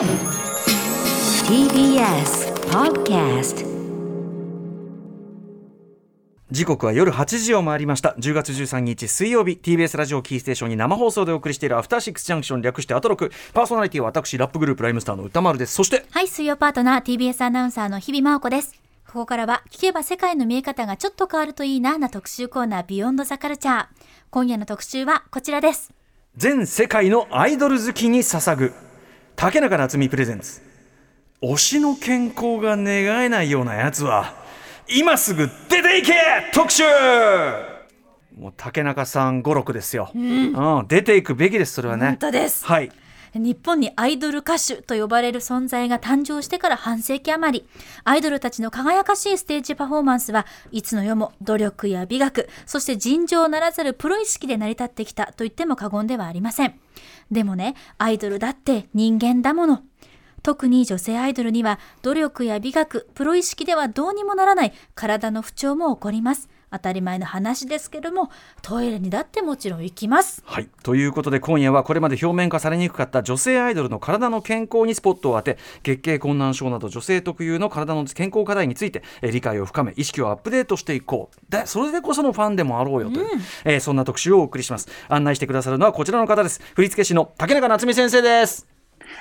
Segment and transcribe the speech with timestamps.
[0.00, 0.08] TBS
[2.70, 3.66] Podcast
[6.50, 18.72] 時刻は夜8時を回りました10月13日水曜日 TBS ラジオキーステーションに生放送でお送りしているアフターシックスジャンクション略してアトロクパーソナリティは私ラップグループライムスターの歌丸ですそしてはい、水曜パートナー TBS アナウンサーの日々真央子です。
[19.06, 23.86] ここからは聞けば世界の見え方がちょっと変わるといいなな特集コーナービヨンドザカルチャー。
[24.30, 25.92] 今夜の特集はこちらです。
[26.36, 28.72] 全世界のアイドル好きに捧ぐ
[29.40, 30.60] 竹中夏実プレゼンツ。
[31.40, 34.34] 推しの健康が願えないようなやつは
[34.86, 36.12] 今すぐ出ていけ！
[36.52, 36.82] 特集！
[38.36, 40.84] もう竹中さん語録ですよ、うん。
[40.88, 42.08] 出ていくべきですそれはね。
[42.08, 42.66] 本当です。
[42.66, 42.92] はい。
[43.32, 47.66] 日本にアイドル歌手と呼ばれる存在が誕生してから半世紀余り、
[48.04, 56.74] アイドルたちの輝かしいステージパフォーマンスはいつの世も努力や美学、そして尋常ならざるプロ意識で成り立ってきたと言っても過言ではありません。
[57.30, 59.82] でもね、アイドルだって人間だもの。
[60.42, 66.48] 特に女性アイドルには努力や美学、プロ意識ではどうにもならない体の不調も起こります。
[66.70, 68.30] 当たり前の話ですけども、
[68.62, 70.42] トイレにだってもちろん行きます。
[70.46, 81.50] はい、ということで今夜はこれまで表面化されにくかった女性アイドルの体の健康にスポットを当て月経困難症など女性特有の体の健康課題についてえー理解を深め意識をアップデートしていこう。
[81.50, 83.26] でそれでこそのファンでもあろうよという、
[83.64, 84.88] えーそんな特集をお送りします。
[85.08, 86.60] 案内してくださるのはこちらの方です。
[86.74, 88.66] 振付師の竹中夏実先生です。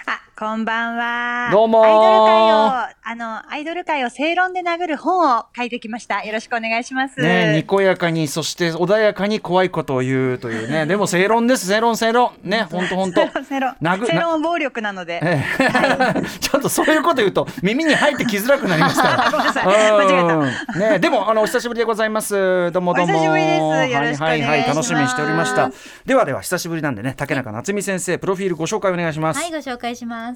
[0.06, 1.50] あ、こんばんは。
[1.52, 6.24] どうもーアイドル界を、あの、アイドル界を正論で殴る本を書いてきました。
[6.24, 7.20] よろしくお願いします。
[7.20, 13.76] ねにこやかにそして穏やかに怖いことを言うというね でも正論です正論正論ね本当本当正論、正論。
[13.82, 15.20] 殴正論は暴力なので。
[15.22, 19.28] ええ ちょっとそういうこと言うと耳に入ってきづらくなりますから。
[19.32, 20.80] ごめんなさい間違えた。
[20.92, 22.72] ね、でもあのお久しぶりでございます。
[22.72, 23.14] どうもどうも。
[23.14, 25.70] お久しぶりですよろしくお願いしますはいはいはい楽しみにしておりました。
[26.06, 29.42] ではでは久しぶりなんでね竹中夏実先生プロフィールご紹介お願いします。
[29.42, 30.29] はい、ご紹介します。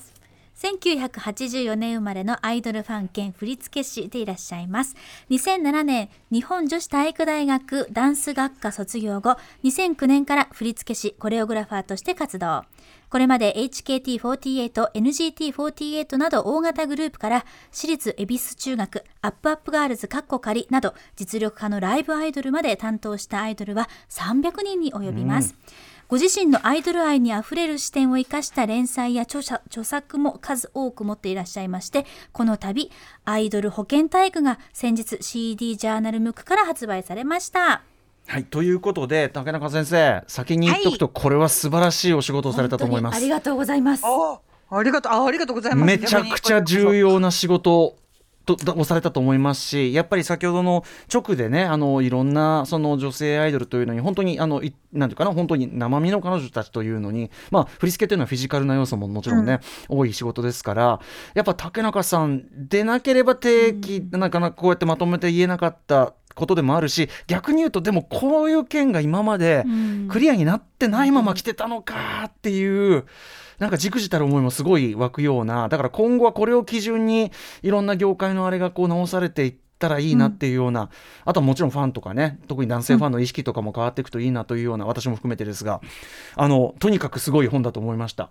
[0.55, 4.95] 1984年生まれのアイドルファン兼振付師でいらっしゃいます。
[5.29, 12.63] 2007年、日本女子体育大学ダンス学科卒業後、2009年から振付師、コレオグラファーとして活動。
[13.09, 25.55] これまで HKT48、NGT48 など大型グループから私立恵比寿中学、アップアップガールズカッコ仮など実力派のライブアイドルまで担当したアイドルは300人に及びます。
[26.13, 32.91] ご自身のアイドル愛にあふれる視点を生かした連載や著者著作も数多く持っていらっしゃいましてこの度
[33.25, 37.81] アイドル保健体育が先日 CD ジャーナルムックから発売されました
[38.27, 43.13] はいということで竹中先生先に言っとくとこれは素晴らしいお仕事をされたと思います。
[43.13, 45.85] 本当にありがとうございますあ、ありがとう、あ、ありがとうございます。
[45.87, 47.95] めちゃくちゃ重要な仕事
[48.45, 50.83] とだをされたと思いますしやっぱり先ほどの
[51.13, 59.59] 直でねあのいろんなその女性アイドルというのに本当にあのいなんていうかな本当に生身の彼女たちというのにまあ振り付けというのはフィジカルな要素ももちろんね、
[59.89, 60.99] 多い仕事ですから
[61.33, 73.05] やっぱ竹中さんでなければ定期、なかなかこうやってまとめて言えなかったことでもあるし逆に言うとでもこういう件が今までんクリアになってないまま来てたのかっていう。
[73.59, 80.89] なんかじくじたる思いもすごい湧くようなだから今後はこれを基準にいろんな業界のあれがこう直されていったらいいなっていうような、
[81.23, 85.81] あとはもちろんファンとかね特に男性ファンの意識とかも変わっていくといいなというような、私も含めてですが
[86.35, 88.29] あのとにかくすごい本だと思いました。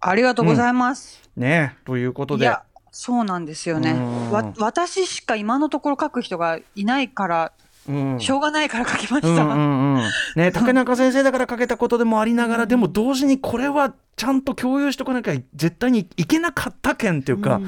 [0.00, 1.20] ありがとうございます。
[1.36, 4.30] ねということでいや、そうなんですよねうん。
[4.30, 7.52] わ、私しか今のところ書く人がいないから、
[7.88, 9.28] うんしょうがないから書きました。
[9.28, 10.02] うんうんうん
[10.36, 17.60] ね、 竹中先生だから書けたことでもありながら、でも同時にこれはちゃんと共有しておかなきゃ絶対にいけなかった件っていうか、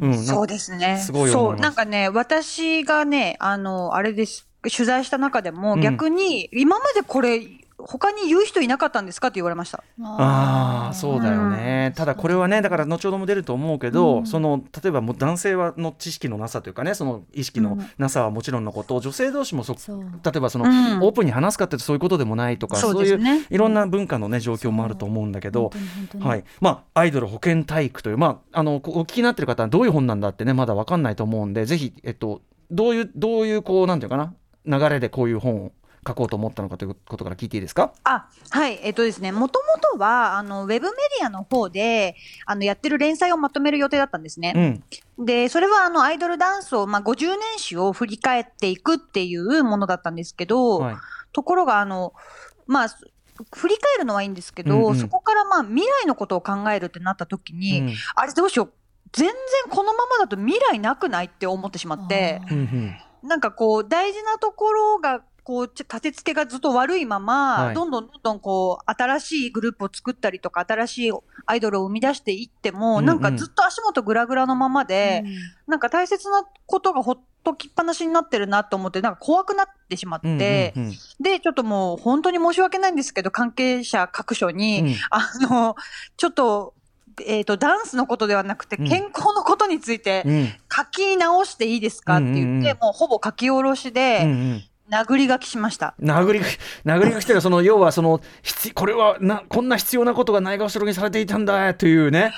[0.00, 0.98] うんそうですね。
[0.98, 4.46] すごいそう、なんかね、私がね、あの、あれです。
[4.62, 7.46] 取材した中でも、うん逆に、今までこれ、
[7.78, 9.84] 他に言う人いなかったんですかって言われました。
[10.02, 21.02] ああそうだよね、ただこれはねだから後ほども出ると思うけど、その例えばもう男性はの知識のなさというかねその意識のなさはもちろんのこと、女性同士もそ例えばその、うん。
[21.02, 25.70] オープンに話すかってそういうことでもないとかそうそういういろんな文化のね状況もあると思うんだけど
[26.20, 26.44] はい。
[26.60, 34.34] まあ、アイドル保健体育という、まあ、あのこお聞きになってる方はどういう本なんだってねまだ分かんないと思うんでぜひ、えっと、どういうどういうこうなんていうかな
[34.66, 35.72] 流れでこういう本を
[36.06, 37.92] 書こうと思ったのかということから聞いていいですか？
[38.04, 38.78] あ、はい。
[38.82, 42.16] えっとですね、もともとは、あの、ウェブメディアの方で、
[42.46, 44.52] あの、やってる連載をまとめる予定だったんですね。
[45.18, 50.96] うんで、それは、あの、アイドルダンスを、まあ、50年史を振り返っていくっていうものだったんですけど、はい
[51.32, 52.12] ところが、あの、
[52.66, 52.88] まあ、
[53.54, 58.72] 振り返るのはいいんですけど、うんうんそこからまあ未来のことを考えるってなった時に、うんあれどうしよう。
[59.12, 59.34] 全然
[59.68, 62.96] このままだと未来なくないって思ってしまって、うんうん
[63.28, 67.74] なんかこう大事なところがこうちょ立て付けがずっと悪いまま、はい。
[67.76, 71.12] どんどんどんどんこう新しいグループを作ったりとか新しい
[71.46, 73.04] アイドルを生み出していっても、うんうん。
[73.06, 75.22] なんかずっと足元グラグラのままで、
[75.68, 80.94] なんか大切なことがほっときっぱなしになってるなと思ってなんか怖くなってしまって、うんうんうん。
[81.22, 84.94] でちょっともう本当に申し訳ないんですけど関係者各所に、うん。
[85.10, 85.76] あの
[86.16, 86.74] ちょっと,、
[87.24, 88.88] えー、とダンスのことではなくてうん。
[88.88, 90.48] 健康のことについてうん。
[90.74, 92.78] 書き直していいですかって言って、うんうんうん。
[92.80, 95.94] もうほぼ書き下ろしで、うんうん殴り書きしました。
[96.00, 96.40] 殴り
[96.84, 102.32] 殴り書きというその要はその必これはなこんな必要なことがないがしろにされていたんだというね。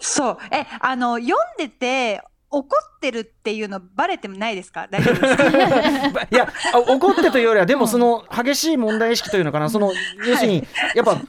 [0.00, 0.38] そう。
[0.52, 2.60] え、あの、読んでて、怒
[2.96, 4.88] ってるっていうのバレてもないですか？
[4.90, 5.36] 大丈夫です
[6.14, 6.22] か？
[6.30, 9.68] いやあ怒ってというよりはでもその激しい問題意識というのかな？
[9.68, 9.92] その
[10.26, 11.20] 要するにやっぱ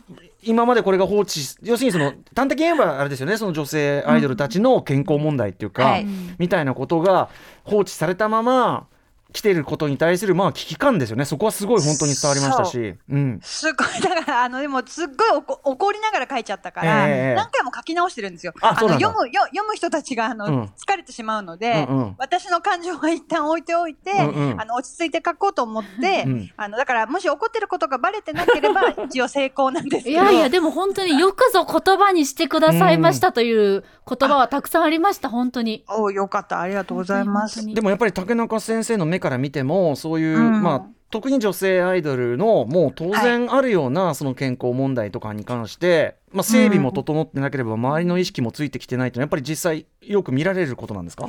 [0.43, 3.35] 今までこれが放置し要するにその端的に言えばあれですよね？
[3.35, 6.05] その女性アイドルたちの健康問題っていうか、はい。
[6.37, 7.27] みたいなことが
[7.65, 8.87] 放置されたまま
[9.31, 12.95] 来ていることに対するまあ危機感ですよねそこはすごい本当に伝わりましたし。
[13.09, 18.53] うんすごい、だから、あの、でも、すっごい怒りながら書いちゃったから、ええ何回も書き直してるんですよ。
[18.61, 18.89] あの？
[18.89, 30.21] 読むよ、読む人たちが、あの、うん疲れてしまうので、うんうん私の感情は一旦置いておいて、うんうんあの、落ち着いて書こうと思って、うんあの、だから、もし怒ってることがバレてなければ、 一応成功なんですけど。
[30.21, 35.83] いやいや、でも本当によくぞ言葉にしてくださいましたという言葉はたくさんありました、本当に。
[35.87, 36.61] およかった。
[36.61, 40.63] ありがとうございますでもやっぱり竹中先生の目から見てもそういう、うん。
[40.63, 51.25] まあ特に女性アイドルのもう当然あるようなその健康問題とかに関して、まあ、整備も整ってなければ周りの意識もついてきてないというのはやっぱり実際よく見られることなんですか？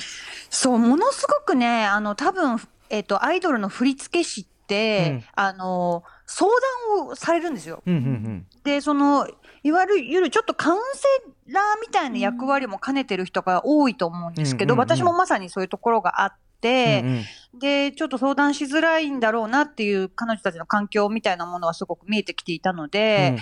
[0.50, 2.58] そう、ものすごくね、あの、多分、
[2.90, 5.24] えっ、と、アイドルの振付師って、うん。
[5.34, 6.50] あの、相
[6.92, 7.82] 談をされるんですよ。
[7.86, 9.26] うんうんで、その、
[9.62, 11.06] いわゆるちょっとカウンセ
[11.52, 14.88] ラーみたいな役割も兼ねてる人が多いと思うんですけど、うんうんうん。
[14.90, 16.32] 私もまさにそういうところがあっ
[16.68, 17.58] うんて、うんうん。
[17.58, 23.36] で、ちょっと相談しづらいんだろうなっていう彼女たちの環境みたいなものはすごく見えてきていたので、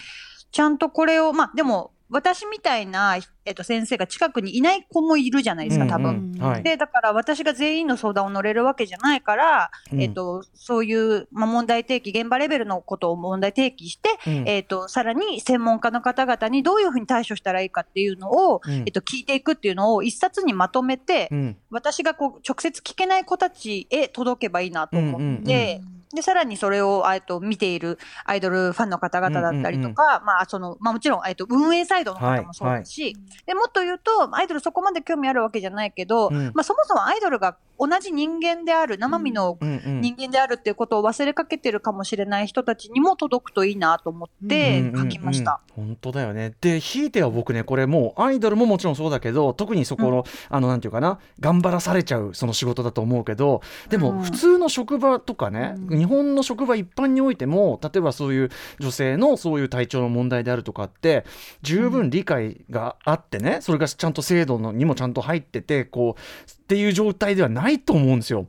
[0.50, 6.08] ちゃんとこれを、まあでも、私みたいな、えっと、先生が近くにいない子もいるじゃないですか、多分。
[6.08, 6.34] うん。
[6.36, 6.62] うんはい。
[6.62, 10.00] で、だから私が全員の相談を乗れるわけじゃないから、うん。
[10.00, 14.48] えっと、そういう、まあ、問題提起、現場レベルのことを問題提起して、うん。
[14.48, 18.72] えっと、さらに専門家の方々にどういうふうに対処したらいいかっていうのを、うん。
[18.72, 21.56] えっと、聞いていくっていうのを一冊にまとめて、うん。
[21.70, 33.16] 私がこう、直接聞けない子たちへ届けばいいなと思って、うんうんうんで、さらにそれを、えっと、見ているアイドルファンの方々だったりとか、まあ、その、まあもちろん、えっと、運営サイドの方もそうだし、
[33.46, 36.52] で、もっと言うと、アイドルそこまで興味あるわけじゃないけど、うん。
[36.54, 40.00] まあそもそもアイドルが同じ人間である、生身のうんうん。
[40.00, 45.60] 人間であるっていうことを忘れかけてるかもしれない人たちにも届くといいなと思って書きました。
[45.76, 45.94] うんうんうん。
[45.94, 46.54] 本当だよね。
[46.60, 54.22] でひいては僕ねこれもうアイドルももちろんそうだけど特にそこの、あのなんていうかな頑張らされちゃうその仕事だと思うけどでもうん。
[54.22, 61.24] 普通の職場とかね、日本の職場一般においても例えばそういう女性のそういう体調の問題であるとかって
[61.62, 68.46] 十分理解があってねそれがちゃんと制度のにもちゃんと入っててこうっていう状態ではないと思うんですよ。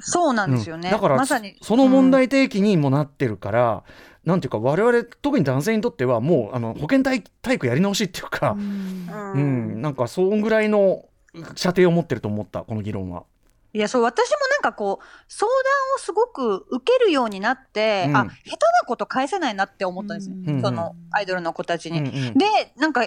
[0.00, 0.88] そうなんですよね。
[0.88, 1.56] うんだから、まさに。
[1.62, 3.84] その問題提起にもなってるから、
[4.24, 11.06] なんていうか我々特に男性にとってはもうあの保健体体育やり直しっていうか、うん、ううんんなんかそんぐらいの
[11.56, 13.24] 射程を持ってると思ったこの議論は。
[13.72, 15.56] いや、そう、私もなんかこう、相談
[15.94, 20.34] をすごく受けるようになって、うんあ、下手なこと返せないなって思ったんですよ。
[20.44, 22.00] うんその、アイドルの子たちに。
[22.00, 22.46] うんうんで、
[22.76, 23.06] なんか、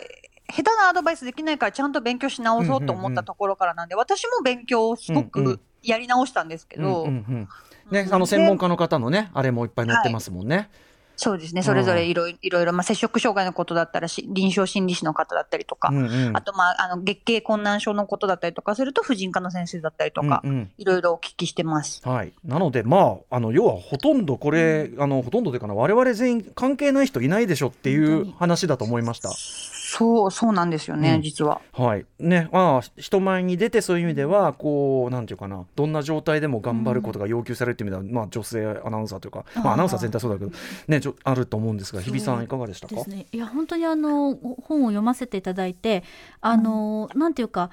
[0.56, 5.58] 下手なアドバイスできないからちゃんと勉強し直そうと思ったところからなんで、私も勉強をすごうんうん。
[5.58, 7.50] くやり直したんですけど、うんうんうん。
[7.92, 8.14] ね、うん。
[8.14, 10.70] あの専門家の方のねあれもいっぱい載ってますもんね。
[11.16, 16.36] そうですね、それぞれいろいろいろいろ、まあ、摂食障害のことだったらし、臨床心理士の方だったりとか、うんうん。
[16.36, 20.72] あと、まあ、あの月経困難症のことだったりとかすると、婦人科の先生だったりとか、うんうん。
[20.80, 22.02] いろいろお聞きしてます。
[22.04, 29.30] はい、なのでまああの要はほとんどこれ、あのほとんどというかな我々全員関係ない人いないでしょっていう話だと思いました。
[29.96, 31.62] そう、そうなんですよね、うん実は。
[31.72, 40.52] はいねまあ、人前に出てそういう意味ではこうなんていうかなどんな状態でも頑張ることが要求されるっていう意味では、まあ、女性アナウンサーというか、まあ、アナウンサー全体そうだけど、
[40.88, 42.96] ね、ちょあると思うんですが日比さんいかがでしたか？
[42.96, 43.28] ですね。
[43.32, 46.04] いや本当にあの本を読ませていただいて、
[46.42, 47.70] あの、なんていうか。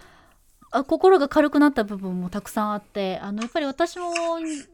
[0.73, 4.13] あ心が軽くなった部分もたくさんあってあのやっぱり私も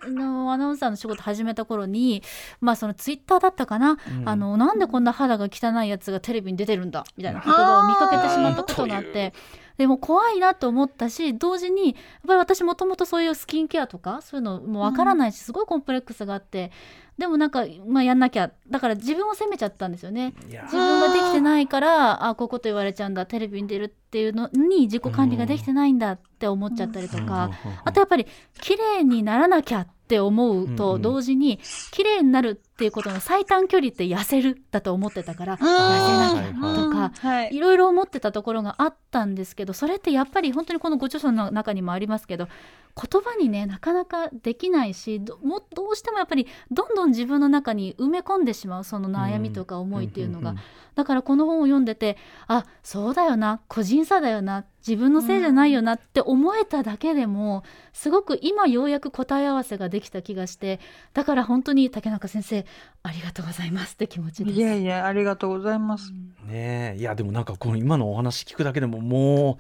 [0.01, 2.23] あのアナウンサーの仕事始めた頃に
[2.61, 4.29] まあそのツイッターだったかな、うん。
[4.29, 7.05] あのなんでこんな肌が汚いやつがテレビに出てるんだ？
[7.17, 9.33] みたいな言葉を見かけてしまったことがあって
[9.79, 11.95] でも怖いなと思ったし同時にやっ
[12.27, 16.71] ぱり私もともとそういうスキンケアとかそういうのもわからないしすごいコンプレックスがあって
[17.19, 20.35] でもなんか、まあ、やんなきゃだから自分を責めちゃったんですよね。
[20.65, 27.51] 自分ができてないからあこういうこと言われちゃうんだテレビに出るっていうのに自己管理ができてないんだって思っちゃったりとか、
[27.85, 28.27] あとやっぱり
[28.61, 30.71] 綺麗にならなきゃって思ううん。
[30.71, 30.77] うん。
[30.77, 31.59] と同時に
[31.91, 37.59] 綺麗になるっていうことの最短距離って痩せるだと思ってたから痩せなきゃとかはいい。
[37.59, 42.49] ろいろ思ってたところがあったんですけどそれってやっぱり本当にこのご著書の中にもありますけど
[42.95, 50.55] 言葉にねなかなかできないしどもどうしてもやっぱりどんどん自分の中に埋め込んでしまうその悩みとか思いっていうのが、
[50.95, 60.81] だからこの本を読んでてあそうだよな個人差だよな自分のせいじゃないよなって思えただけでも、すごく今ようやく答え合わせができた気がして
[61.15, 62.67] だから本当に竹中先生
[63.07, 64.57] ありがとうございますって気持ちです。
[64.57, 66.13] いやいや、ありがとうございます。
[66.47, 66.97] ねえ。
[66.99, 69.59] いやでもなんかこの今のお話聞くだけでもも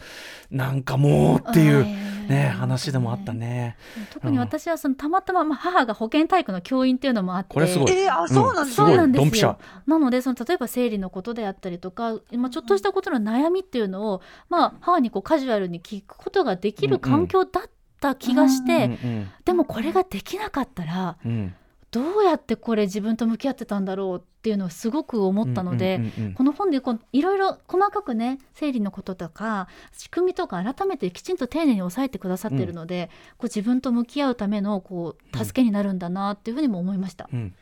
[0.50, 1.84] うなんかもうっていう
[2.28, 3.76] ね話でもあったね。
[4.10, 7.54] 特に私はそのたまたま、まあ、母が保健体育の教員っていうのもあって。
[7.54, 7.92] これすごい。
[7.92, 8.90] えー、あ、そうなんですすごい。
[8.90, 9.24] そうなんですよ。
[9.24, 9.56] ドンピシャ。
[9.86, 21.54] なのでその例えば生理のことであったりとか、まあ、ちょっとしたことの悩みっていうのを、まあ、母にこうカジュアルに聞くことができる環境だった気がして、うんでもこれができなかったらうんうん
[21.90, 25.96] どうやってこれ自分と向き合ってたんだろうっていうのをすごく思ったので。
[25.96, 26.34] うんうんうんうん。
[26.34, 37.28] この本でこういろいろ細かくね生理のこととか仕組みとか改めてきちんと丁寧に抑えてくださってるので、こう自分と向き合うためのこう助けになるんだなっていうふうにも思いました。
[37.32, 37.54] うん。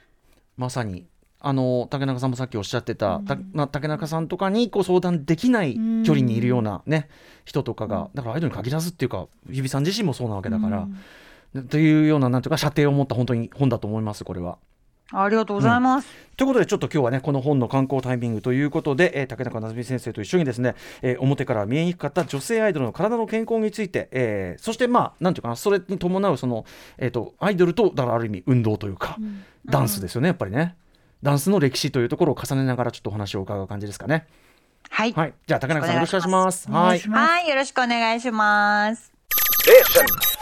[0.57, 1.07] まさに。
[1.47, 3.25] あの竹中さんもさっきおっしゃってた、うん。
[3.27, 5.75] たまあ竹中さんとかにこう相談できない
[6.07, 7.11] 距離にいるような、ね
[7.45, 10.89] 人とかがだからアイドルに限らずっていうか日比さん自身もそうなわけだから、
[11.63, 14.59] というようななんていうか射程を持った本当に本だと思いますこれは。
[15.13, 16.09] ありがとうございます。
[16.37, 26.65] ということでちょっと今日はねこの本の刊行タイミングということで、えー竹中夏実先生と一緒にですね、えー表から見えにくかった女性アイドルの体の健康について、えーそしてまあなんていうかなそれに伴うその、
[26.99, 29.17] えー、とアイドルとだからある意味運動というか、
[29.67, 30.75] ダンスですよねやっぱりね。
[31.23, 34.27] ダンスの歴史というところを重ねながらちょっとお話を伺う感じですかね。
[34.91, 35.13] はい。
[35.13, 35.35] はい。
[35.47, 36.69] じゃあ竹中さんよろしくお願いします。
[36.69, 36.99] お願はい。
[36.99, 37.27] いしま
[38.97, 39.13] す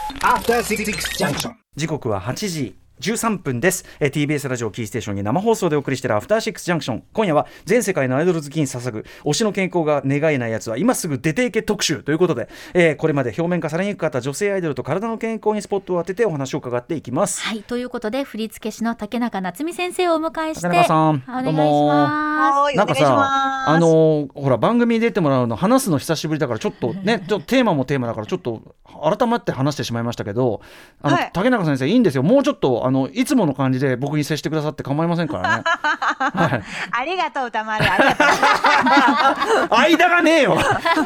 [0.03, 1.23] はい、よろしくお願いします。
[1.23, 1.53] After Six Junction.
[1.75, 7.03] 時刻は8時13分です、えー TBS ラジオキーステーションに生放送でお送りしているアフターシックスジャンクション。
[7.11, 12.03] 今夜は全世界のアイドル好きに捧ぐ推しの健康が願えないやつは今すぐ出ていけ特集。
[12.03, 17.41] ということで、えーこれまで表面化されにくかった女性アイドルと体の健康にスポットを当ててお話を伺っていきます。
[17.41, 22.59] はいということで振付師の竹中夏実先生をお迎えして竹中さんお願いしどうもます。
[22.59, 22.71] は。
[22.71, 23.69] い、なんかお願いしさます。
[23.69, 30.61] あのーほら番組に出てもらうの話すの久しぶりだからちょっとねちょっとテーマもテーマだからちょっと改まって話してしまいましたけど
[31.01, 31.29] あの、はい。
[31.33, 32.23] 竹中先生いいんですよ。
[32.23, 35.63] もうちょっとあのいつもの感じで僕に接してくださって構いませんからね。
[36.19, 37.83] はいありがとう、歌丸。
[37.89, 39.77] ありがとう。
[39.77, 40.57] 間がねえよ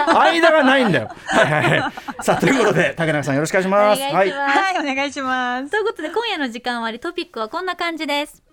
[0.07, 1.91] 間がないんだよはいはいはい
[2.21, 4.57] さあということで竹中さんよろしくお願いしおます願いします。
[4.57, 5.69] はいはい、お願いします。
[5.71, 8.43] ということで今夜の時間割トピックはこんな感じです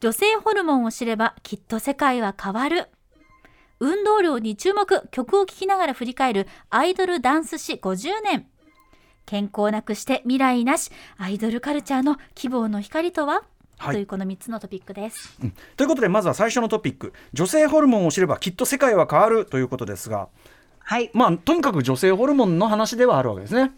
[0.00, 2.88] 女性ホルモンを知ればきっと世界は変わる
[3.80, 8.46] 運動量に注目曲を聴きながら振り返るアイドルダンス史50年
[9.30, 13.44] 健康なくして未来なしアイドルカルチャーの希望の光とは、
[13.78, 13.94] はい。
[13.94, 15.38] というこの3つのトピックです。
[15.40, 15.54] うん。
[15.76, 17.12] ということでまずは最初のトピック。
[17.32, 20.28] 女性ホルモンを知ればきっと世界は変わるということですが。
[20.80, 21.12] はい。
[21.14, 23.70] まあとにかく女性ホルモンの話ではあるわけですね。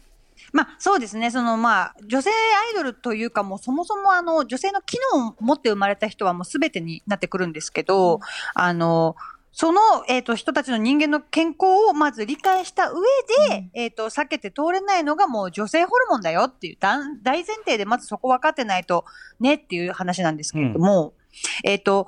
[0.54, 1.30] まあ、そうですね。
[1.30, 2.32] その、まあ、女性ア
[2.72, 8.20] イドルというか、もうそもそもあの、女性の機能を持って生まれた人はもう全てになってくるんですけど、
[8.54, 9.14] あの、
[9.52, 13.00] その、えっ、と、人たちの人間の健康をまず理解した上
[13.50, 19.04] で、えっ、と、避けて通れないのがもう女性ホルモンだよっていう大大前提でまずそこ分かってないと
[19.40, 21.12] ねっていう話なんですけれども、
[21.64, 22.06] えっ、と、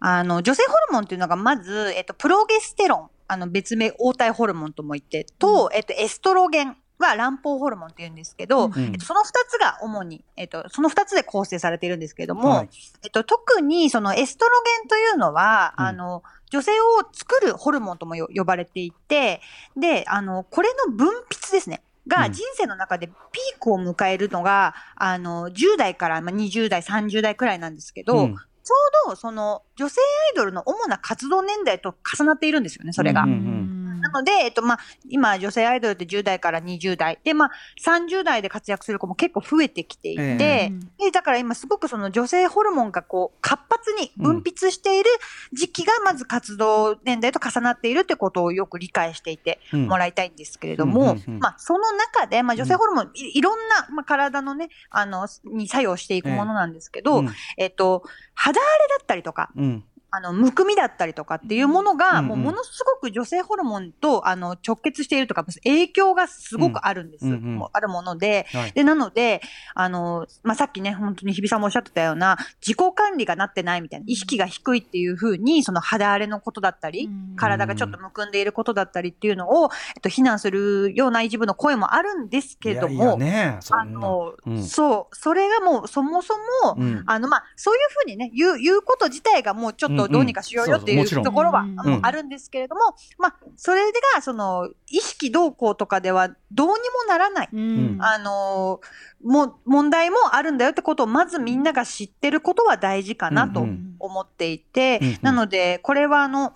[0.00, 8.72] あの、女性ホルモンっていうのがまず、えっ、と、プロゲステロン、あの、別名黄体ホルモンとも言って、と、えっ、と、エストロゲンは卵胞ホルモンって言うんですけど、うん。
[8.72, 12.68] えっと、その二つが主に、えっと、その二つで構成されているんですけれども、はい。
[13.02, 14.50] えっと、特にそのエストロ
[14.82, 15.84] ゲンというのは、うん。
[15.86, 19.40] あの、女性を作るホルモンともよ呼ばれていて、
[19.76, 21.80] で、あの、これの分泌ですね。
[21.82, 28.36] うんが人生の中でピークを迎えるのが、あの、10代からまあ20代、30代くらいなんですけど、うん
[28.68, 28.74] ちょ
[29.06, 33.22] うどその女性アイドルの主な活動年代と重なっているんですよね、それが。
[33.22, 33.77] うんうん
[34.12, 37.18] なので、えっと、まあ、今、女性アイドルって10代から20代。
[37.24, 37.50] で、まあ、
[37.84, 41.04] 30代で活躍する子も結構増えてきていて、ええ。
[41.04, 45.10] で、だから今すごくその女性ホルモンがこう、活発に分泌している
[45.52, 49.86] 時期がまず活動年代と重なっているってことをよく理解していてうん。
[49.86, 57.28] もらいたいんですけれどもまあ、その中で、まあ、女性ホルモン、いいろんな、まあ、体のね、あの、に作用していくものなんですけど、うん。
[57.56, 62.26] えっと、肌荒れだったりとか、うんあの、むくみだったりとかっていうものが、うんうん。
[62.28, 67.26] もうものすごく女性ホルモンと、あの、直結しているとか、影響がすごくあるんです。
[67.26, 67.36] うんうん。
[67.36, 68.72] うんもうあるもので、はい。
[68.72, 69.40] で、なので、
[69.74, 77.36] あの、まあ、さっきね、本当に日比さんもおっしゃってたような、自己管理がなってないみたいな、意識が低いっていうふうに、その肌荒れのことだったり、うん。
[77.36, 84.64] 体がちょっとむくんでいることだったりっていうのを、えっと、非難するような一部の声もあるんですけれども、いやいやねそあの、うん。
[84.64, 86.34] そう、それがもうそもそ
[86.64, 87.02] も、うん。
[87.06, 91.66] あの、まあ、そういうふうにね、言う、言うこと自体がもうちょっとどうにかしようよっていうところは、
[92.02, 93.80] あるんですけれども、まあ、それ
[94.14, 96.76] が、その、意識動向とかではどうにも
[97.08, 97.48] ならない。
[97.52, 97.98] うん。
[98.00, 98.80] あの
[99.24, 103.66] も、問題もあるんだよってことをまずみんなが知ってることは大事かなと
[103.98, 105.18] 思っていて、うんうん。
[105.22, 106.52] なので、これはあの、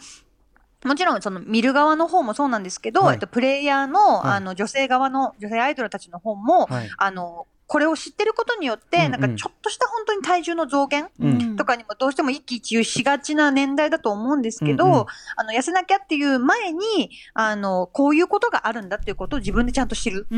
[0.85, 3.15] もちろんその見る側の方もそうなんですけど、はい。
[3.15, 4.37] えっと、プレイヤーの、はい。
[4.37, 6.91] あの女性側の女性アイドルたちの方も、はい。
[6.97, 11.57] あの、これを知ってることによって、なんかちょっとした本当に体重の増減うん。
[11.57, 14.99] とかにもどうしても一喜一憂しがちな年代だと思うんですけど、うんうん。
[15.37, 20.25] あの、痩せなきゃっていう前に、あの、こういうことがあるんだっていうことを自分でちゃんと知る。
[20.25, 20.29] こ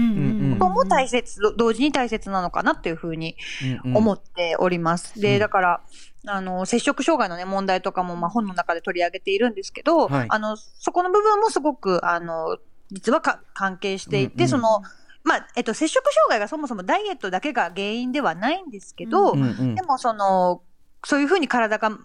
[0.61, 3.37] とも大切、同時に大切なのかなっていうふうに
[3.83, 5.15] 思っております。
[5.17, 5.23] うん。
[5.23, 5.81] で、だから、
[6.29, 10.27] あの、接触障害のね、問題とかも、まあ、本の中で取り上げているんですけど、はい。
[10.29, 12.59] あの、そこの部分もすごく、あの、
[12.93, 14.49] 実はか関係していて、うんうん。
[14.49, 14.83] その、
[15.25, 20.63] まあ、えっと、接触障害がそもそもダイエットだけが原因ではないんですけど、うんうんでも、その、
[21.05, 22.01] そういうふうに体が、ん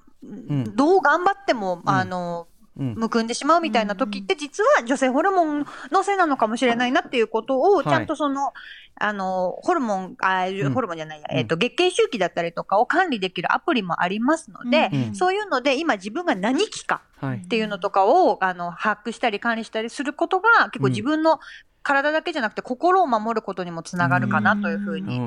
[0.76, 8.54] どう頑張っても、うんあの、うんむくんでしまうみたいな時って、実は女性ホルモンのせいなのかもしれないなっていうことを、はいちゃんとその、
[8.96, 21.40] あの、ホルモン、あんホルモンじゃないや、うんえっと、月経周期だったりとかを管理できるアプリもありますので、うんそういうので、今自分が何期かはいっていうのとかを、あの、把握したり管理したりすることが、結構自分の
[21.84, 25.18] 体だけじゃなくて心を守ることにもつながるかなというふうに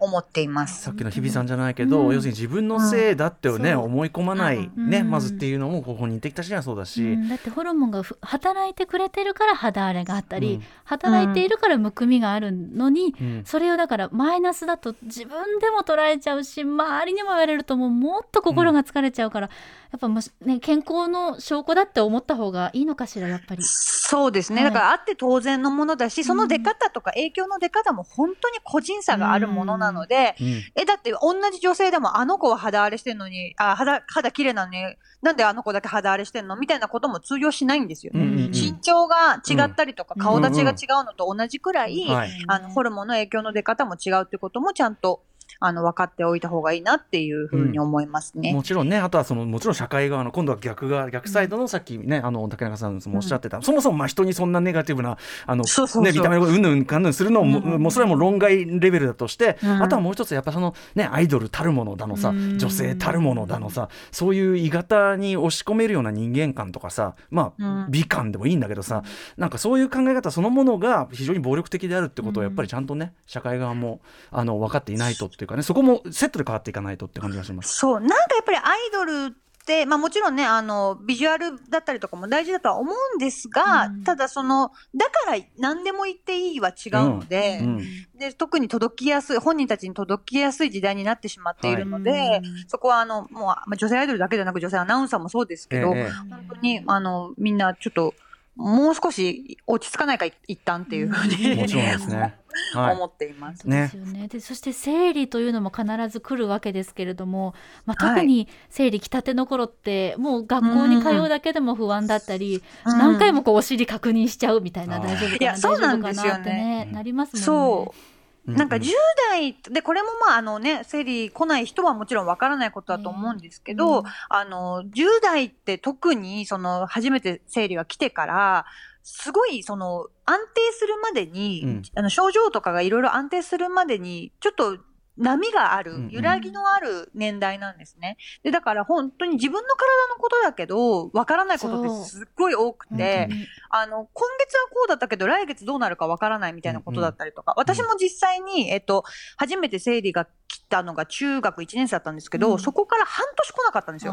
[0.00, 0.82] 思っています。
[0.82, 2.14] さっきの日比さんじゃないけど、うん。
[2.14, 5.10] 要するに自分のせいだってね、そう思い込まない、ねうん。
[5.10, 7.28] まずっていうのもご本人的たちにはそうだし、うん。
[7.28, 10.62] だってホルモンがふ働いてくれてるから肌荒れがあったり、うん。
[10.84, 13.42] 働いているからむくみがあるのに、うん。
[13.44, 19.50] それをだからマイナスだと自分でも捉えちゃうし周りにも言われるともうもっと心が疲れちゃうから、
[19.92, 23.62] やっぱもしね健康の証拠だって思った方がいいのかしらやっぱり。
[23.64, 24.62] そうですね。
[24.62, 24.72] はい。
[24.72, 30.46] だからあって当然のものだし、その出方とか影響の出方も本当に個人差があるものなので、うん。
[30.74, 34.82] え、だって同じ女性でもあの子は肌荒れしてんのに、あ、肌、肌綺麗なのに、
[35.22, 36.56] なんであの子だけ肌荒れしてんの？
[36.56, 38.12] みたいなことも通用しないんですよ。
[38.14, 38.50] うんうんうん。
[38.52, 40.22] 身長が違ったりとか、うん。
[40.22, 42.30] 顔立ちが違うのと同じくらい、はい。
[42.46, 45.22] あの、ホルモンの影響の出方も違うってこともちゃんと、
[45.60, 48.52] あの、分かっておいた方がいいなっていうふうに思いますね。
[48.52, 56.12] もちろんね、あとはそのもちろん社会側の今度は逆が逆サイドのさっきね、あの竹中さんもおっしゃってた、そもそもまあ人にそんなネガティブなあのそうそうそう。
[56.12, 67.90] ね見た目のうんぬんかんぬんするのも、うんもうそれはもう論外レベルだとして、うんあとはもう一つやっぱそのねアイドルたるものだのさ、うん女性たるものだのさ、そういう鋳型に押し込めるような人間観とかさ、まあ、うん。
[67.90, 69.02] 美観でもいいんだけどさ、
[69.36, 77.76] なんかそういう考え方そのものが非常に暴力的であるってことをやっぱりちゃんとね社会側もあの分かっていないとっていうかね、そこもセットで変わっていかないとって感じがします。
[77.76, 84.04] そう、なんかやっぱりアイドルって、まあもちろんね、あの、ビジュアルだったりとかも大事だとは思うんですが、うん。
[84.04, 87.78] ただその、だから何でも言っていいは違うので、うん。
[88.18, 96.10] で、特に届きやすい、本人たちに届きやすい時代になってしまっているので、はいそこはあの、もう、まあ、女性アイドルだけじゃなく女性アナウンサーもそうですけど、ええ。
[96.30, 98.14] 本当に、あの、みんなちょっと、
[98.56, 102.36] もう少し落ち着かないか、一旦っていうふうに、もちろんですね。
[102.74, 103.68] はい思っています。
[103.68, 107.54] ですよねでそして生理というのも必ず来るわけですけれども、
[107.86, 117.44] まあ、特に生理来たての頃ってもう学校に通うだけでも不安だったり、うん何回もこうお尻確認しちゃうみたいな、あー大丈夫いかな大やそうな丈夫かんですよねなってねうんなりますもんね。
[117.44, 118.19] そう。
[118.54, 118.92] なんかう10
[119.30, 124.04] 代で、これもまああのね、生理来ない人はもちろんわからないことだと思うんですけど、うん。
[124.28, 128.66] あの、10代って特にその初めて生理が来てから、
[129.02, 131.82] すごいその安定するまでに、うん。
[131.94, 134.78] あの症状とかがいろいろ安定するまでに、ちょっと
[135.20, 138.16] 波があるうんうん、揺らぎのある年代なんですね。
[138.42, 149.04] で、だから本当に自分の体のことだけど、わからないことってすっごい多くて、うんあの、今月はこうだったけど、来月どうなるかわからないみたいなことだったりとか、私も実際に、えっと、
[149.36, 152.58] 初めて生理が来たのが中学1年生だったんですけど、うん。
[152.58, 154.12] そこから半年来なかったんですよ。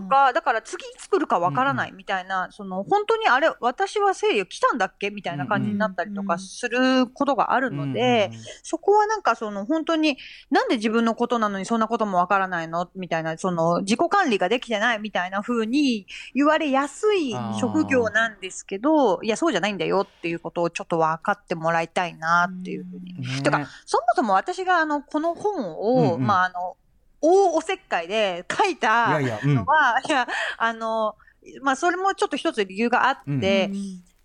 [0.00, 5.10] とか、だから次いつ来るかわからないみたいな、その、本当にあれ、私は生理が来たんだっけ？
[5.10, 8.30] みたいな感じになったりとかすることがあるので、
[8.62, 10.16] そこはなんかその本当に
[10.50, 12.88] なんで自分のことなのにそんなこともわからないの？
[12.94, 23.14] みたいな、その自己管理ができてないみたいな風に言われやすい職業なんですけど、いや、そうじゃないんだよっていうことをちょっと分かってもらいたいなっていうふうに。
[23.14, 23.42] ね。
[23.42, 26.76] てか、そもそも私があの、この本を、まああの、
[27.20, 29.54] 大おせっかいで書いたいやいやうん。
[29.54, 30.26] のは、いや、
[30.56, 31.16] あの、
[31.62, 33.70] まあ、それもちょっと一つ理由があって、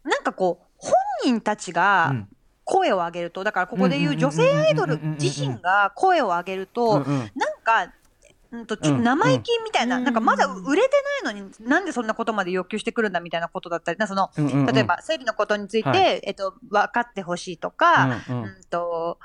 [0.03, 2.27] なんかこう、本人たちうがん。
[2.65, 7.93] 声を上げると、だからここで言う女性アイドル自身が声を上げるうんと、うんなんか、
[8.51, 10.89] うんとちょうん生意気みたいな、うんなんかまだ売れて
[11.23, 19.17] ないのに、なんでそんなことまで要求してくるんだみたいなことだったり、なそのうんうんうん例えば生理のことについて、はいえっと、分かってほしいとか、うんうんうんと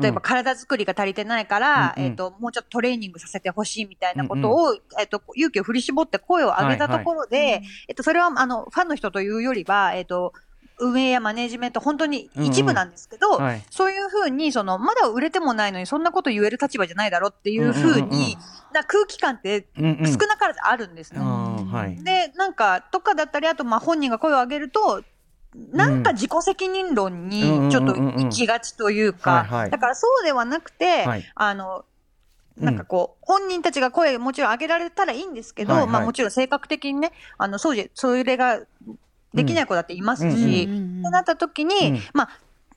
[0.00, 2.10] 例えば体作りが足りてないから、うんうん。
[2.10, 10.32] えっと、もうちょっとトレーニングさせてほしいみたいなことを、えっと、勇気を振り絞って声を上げたところで、えっと、それはあのファンの人というよりは、えっと、
[10.78, 13.62] 運営やマネジメント、本当に一部なんですけど、はい。
[13.70, 18.08] そういうふうに、その、まだ売れてもないのに、そんなこと言える立場じゃないだろっていうふううんうんうんうん。
[18.10, 18.36] に、
[18.72, 20.06] な空気感ってうんうん。
[20.06, 21.20] 少なからずあるんですね。
[21.22, 22.02] あーはい。
[22.02, 25.02] で、なんか、とかだったり、あと、まあ、本人が声を上げると、
[25.72, 31.84] なんか自己責任論にちょっと行きがちというはいかはい、だからそうではなくてはい、あの、
[32.58, 32.64] うん。
[32.64, 35.90] なんかこう、本人たちが声もちろん上げられたらいいんですけど、はいはい。
[35.90, 38.60] まあもちろん性格的にね、あの、そうじ、それが
[39.34, 40.36] できない子だっていますうん。
[40.36, 41.00] し、うん。
[41.00, 42.00] ってなった時に、うん。
[42.12, 42.28] まあ、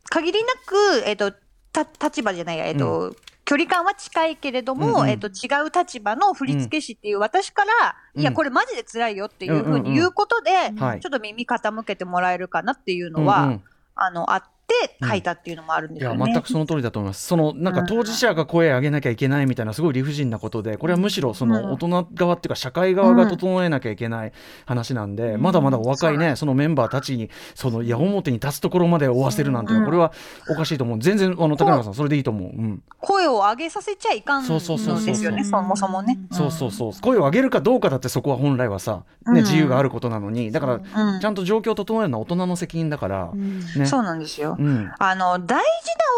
[0.09, 1.33] 限りなく、えっ、と、
[1.71, 5.09] た、立場じゃないや、えっ、と、距離感は近いけれども、うんうん。
[5.09, 8.21] えっ、と、違う立場の振付師っていう私から、うん。
[8.21, 10.99] いや、これマジで辛いよっていうふうに言うことで、はい。
[10.99, 13.63] ちょっと耳傾けてもらえるかなっていうのは、うんうん。
[13.95, 16.33] あの、あって書いたっていうのもあるんでいやすよね。
[16.33, 17.25] 全くその通りだと思います。
[17.27, 24.33] そのなんか当事者が声上げなきゃいけないみたいなすごい理不尽なことで、これはむしろその大人側っていうか社会側が整えなきゃいけない
[24.65, 30.11] 話なんで、まだまだお若いねそのメンバーたちにその矢面に立つところまで追わせるなんてこれは
[30.49, 30.99] おかしいと思う。
[30.99, 32.49] 全然あの高永さんそれでいいと思う。
[32.49, 32.83] うん。
[32.99, 36.17] 声を上げさせちゃいかんのそうそうそうそうですよね、そもそもね。
[36.31, 40.51] そうそうそう声を上げるかどうかだってそこは本来はさ、ね、自由があることなのに。
[40.51, 41.19] だからうん。
[41.19, 43.85] ちゃんと状況を整えるのは大人の責任だから、ね。
[43.85, 44.54] そうなんですよ。
[44.57, 45.61] うん、あの、大事な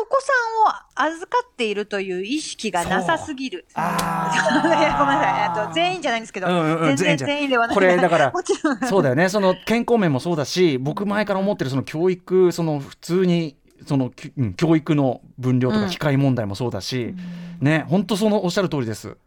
[0.01, 0.33] お子さ
[1.01, 3.65] んを預かっているという意識がなさすぎる。
[3.73, 4.31] あ
[4.99, 5.63] ごめんなさい。
[5.63, 7.75] あと全員じゃないんですけど、うんうんうん全然全員ではない。
[7.75, 8.33] これだから。
[8.87, 14.11] そうだよねその健康面もそうだし僕前から思ってるその教育その普通にその、
[14.57, 17.13] 教育の分量とか機械問題もそうだし、
[17.61, 19.17] ね本当そのおっしゃる通りです。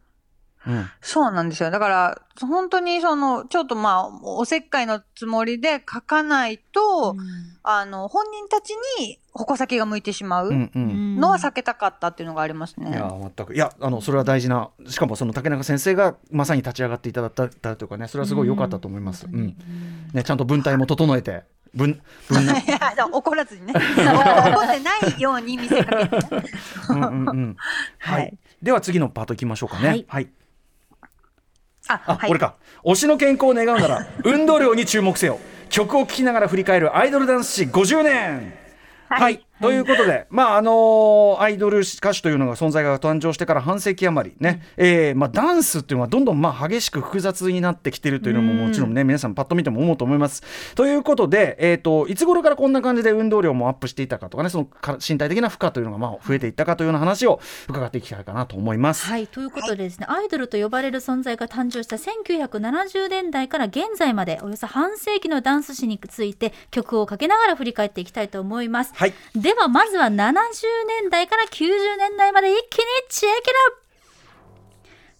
[0.67, 1.71] うんそうなんですよ。
[1.71, 7.17] だから、本当にその、ちょっとまあ、おせっかいのつもりで書かないと、
[7.63, 8.71] あの、本人たち
[9.01, 12.91] に矛先が向いてしまううんうんのは避けたかったっていうのがありますね。
[12.91, 19.27] いや全くいやあのそれは大事なしかもその竹中先生がまさに立ち上がっていただいたというかねそれはすごい良かったと思います。
[19.27, 19.57] うん
[20.13, 21.45] ね、ちゃんと文体も整えて
[21.75, 23.73] 文文 いやでも怒らずにね。
[23.77, 26.45] 怒ってないように見せかけてね。
[26.89, 27.57] うんうんうん
[27.99, 29.89] は はいい、では次のパートいきましょうかね。
[29.89, 30.29] はいはい
[31.93, 32.31] あ、あ、はい。
[32.31, 32.55] 俺か。
[32.85, 35.39] 推しの健康を願うなら 運動量に注目せよ。
[35.69, 38.53] 曲を聴きながら振り返るアイドルダンス史50年
[39.09, 50.43] はい、ということで、 まああのーアイドル歌手というのが存在が誕生してから半世紀余りね、えーまあ、ダンスっていうのはどんどんまあ激しく複雑になってきてるというのももちろんね皆さんパッと見ても思うと思います。
[50.75, 59.07] ということで、えー、といつ頃からこんな感じで運動量もアップしていたかとかねそのか身体的な負荷というのがまあ増えていったかというような話を伺っていきたいかなと思います。
[59.07, 68.93] はいということでですね、アイドルと呼ばれる存在が誕生した1970年代から現在までおよそ半世紀のダンス史について曲をかけながら振り返っていきたいと思います。
[68.95, 70.13] はいでではまずは70
[71.03, 73.51] 年代から90年代まで一気にチェック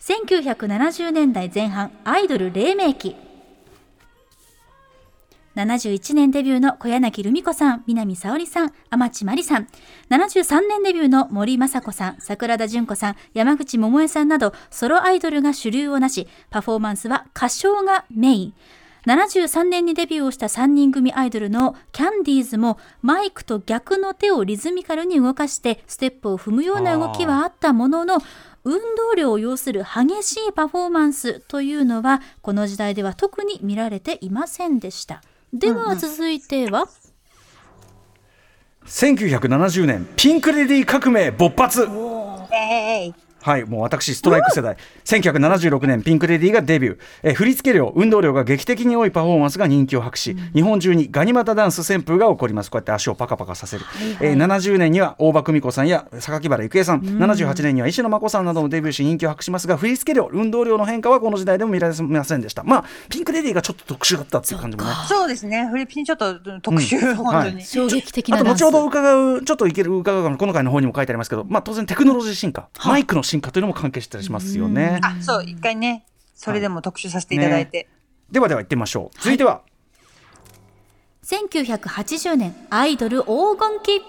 [0.07, 3.17] アップ1970年代前半アイドル黎明期
[5.57, 9.67] 71年デビューの小柳ルミ子さん、南沙織さん、天地真理さん。
[10.09, 18.55] 73年デビューの森雅子さん、桜田淳子さん、山口百恵さんなど、ソロアイドルが主流をなし、パフォーマンスは歌唱がメイン。
[19.07, 28.19] 73年にデビューをした3人組アイドルのキャンディーズもマイクと逆の手をリズミカルに動かしてステップを踏むような動きはあったものの
[28.65, 35.23] 運動量を要する激しいパフォーマンスというのはこの時代では特に見られていませんでした。
[35.53, 36.89] では続いては、
[38.87, 41.89] 1970年ピンク・レディー革命勃発
[43.43, 53.85] はい、もう私、ストライク世代、1976年、ピンク・レディーがデビュー、えー振付量、運動量が劇的に多いパフォーマンスが人気を博し、日本中にガニ股ダンス旋風が起こります、こうやって足をパカパカさせる、
[54.21, 62.63] えー70年には大場久美子さんや榊原郁恵さん、78年には石野真子さんなどもデビューし、人気を博しますが、振付量、運動量の変化はこの時代でも見られませんでした。
[62.63, 64.91] まあ、ピンク・レディーがちょっと特殊だったっていう感じもね。
[65.09, 65.67] そうですね。
[65.71, 67.65] フリピンちょっと特殊、本当に。
[67.65, 68.65] 衝撃的あとなダンス。
[68.65, 74.99] 後ほど伺う、ちょっといける伺うこの回の方にも書いてありますけど、まあ、当然テクノロジー進化、マイクの進化というのも関係してたりしますよね。
[75.03, 77.89] あ、そう、一回ね、それでも特集させていただいて。
[78.31, 79.19] ではでは行ってみましょう。
[79.19, 79.63] 続いては、
[81.25, 84.03] 1980年アイドル黄金期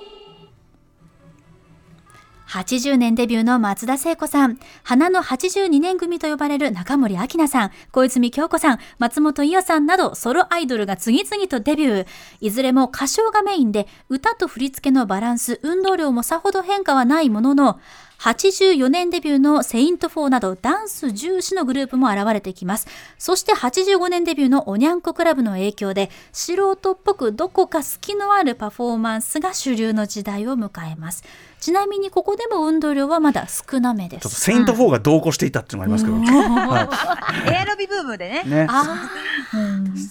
[2.52, 12.08] 80年デビューの松田聖子さん、花の82年組と呼ばれる中森明菜さん、小泉京子さん、松本伊代さんなどソロアイドルが次々とデビュー。
[12.42, 17.80] いずれも歌唱がメインで、歌と振り付けのバランス、運動量もさほど変化はないものの、
[18.22, 22.88] 84年デビューのセイント4などダンス重視のグループも現れてきます。
[23.18, 31.24] そして85年デビューのおにゃんこクラブの影響で素人っぽくどこか隙のあるパフォーマンスが主流の時代を迎えます。
[31.60, 34.22] ちなみにここでも運動量はまだ少なめです。
[34.22, 36.90] ちょっとセイント4が同行していたっていうのがありますけど、は
[37.52, 38.50] エアロビブームでねい。
[38.50, 39.10] ね、あ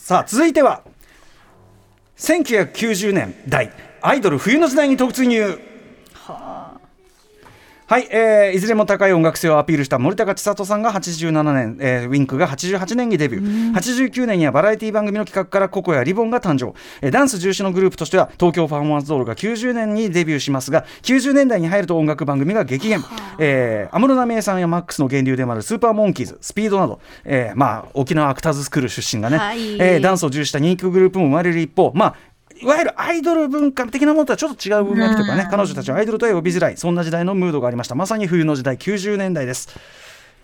[0.05, 0.83] さあ続いては
[2.18, 5.61] 1990年代アイドル冬の時代に突入
[6.12, 6.69] は
[7.98, 23.00] い、えーいずれも高い音楽性をアピールした森高千里さんが87年、えーウィンクが88年にデビュー、89年にはバラエティ番組の企画からココやリボンが誕生、えーダンス重視のグループとしては東京パフォーマンスドールが90年にデビューしますが90年代に入ると音楽番組が激減。
[23.00, 29.74] 安室奈美恵さんやマックスの源流でもあるスーパーモンキーズスピードなど、えーまあ、沖縄アクターズスクール出身がね、はい。
[29.81, 32.16] えーダンスを重視した人気グループも生まれる一方まあ
[32.62, 37.94] いわゆるアイドル文化的なものとはちょっと違う文脈というかね、彼女たちはアイドルとは呼びづらい、そんな時代のムードがありました。
[37.94, 39.68] まさに冬の時代、90年代です。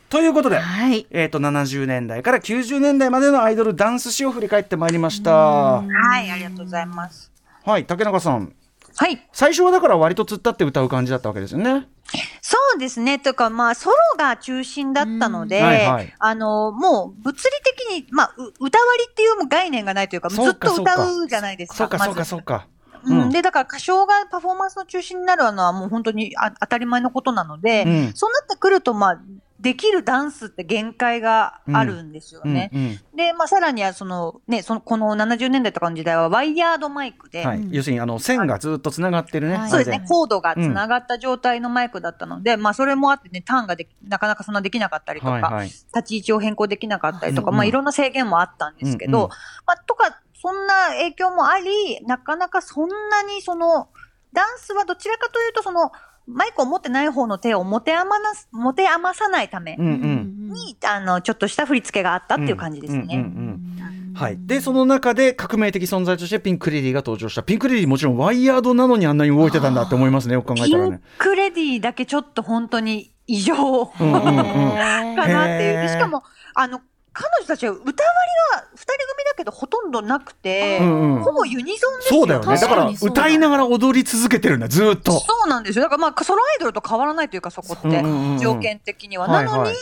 [0.09, 1.07] ということで、はい。
[1.11, 5.33] えー、と70年代から90年代までのアイドルダンス史を振り返ってまいりました。
[5.33, 5.85] は
[6.22, 7.33] い、ありがとうございます。
[7.64, 8.52] はい、竹中さん。
[8.96, 9.29] はい。
[9.33, 11.88] 最初はだから割と突っ立って歌う感じだったわけですよね。
[12.76, 13.18] そうですね。
[13.18, 21.74] とか、まあ、ソロが中心だったので、うんはいはいあの、もう、物理的に、まあ、う歌割りっていう概念がないというか、ずっと歌うじゃないですか。
[21.74, 22.66] そうか、そうか、そうか。
[23.06, 29.20] うん、で、だから歌唱がパフォーマンスの中心になるのはもう本当にあ当たり前のことなので、うんそうなってくると、まあ、
[29.66, 32.70] できるダンスって限界があるんですよね。
[32.72, 39.57] うんうんで、まあ、さらには、その、ね、その、この70年代とかの時代はワイヤードマイクで、はい、要するにあの線がずっとつながってるね。
[39.57, 39.70] はい。
[39.70, 40.00] そうですね。
[40.00, 40.07] れ。
[40.07, 45.66] コードがつながった状態のマイクだったので、まあ、それもあってね、ターンができなかなかそんなできなかったりとか、はいはい。
[45.68, 47.57] 立ち位置を変更できなかったりとか、うんうん。
[47.57, 49.31] まあ、いろんな制限もあったんですけど、うんうん。
[49.66, 53.88] まあ、とか、そんな影響もあり、なかなかそんなにその、
[54.35, 55.90] ダンスはどちらかというと、その、
[56.26, 60.50] マイクを持ってない方の手を持て余なす、持て余さないためうんうん。
[60.52, 63.24] に、あの、ちょっとした振り付けがあったっていう感じですね。
[64.14, 71.00] はい、でその中で革命的存在としてピンク・レディーが登場したピンク・レディーもちろんワイヤードなのにあんなに動いてたんだって思いますねよく考えピンたらね。
[71.18, 75.88] クレディだけちょっと本当に異常 かなっていう。
[75.88, 76.22] しかも、
[76.54, 76.80] あの、
[77.16, 77.94] 彼女たちは歌割り
[78.57, 81.22] が二人組だけどほとんどなくて、うんうん。
[81.22, 82.59] ほぼユニゾンですよそうだよね。
[82.59, 85.12] だから歌いながら踊り続けてるんだずーっと。
[85.12, 85.85] そうなんですよ。
[85.85, 88.38] だからまあ、ソロアイドルと変わらないというか、そこって、うんうんうんうん。
[88.38, 89.26] 条件的には。
[89.29, 89.59] はいはい。
[89.59, 89.76] なのに、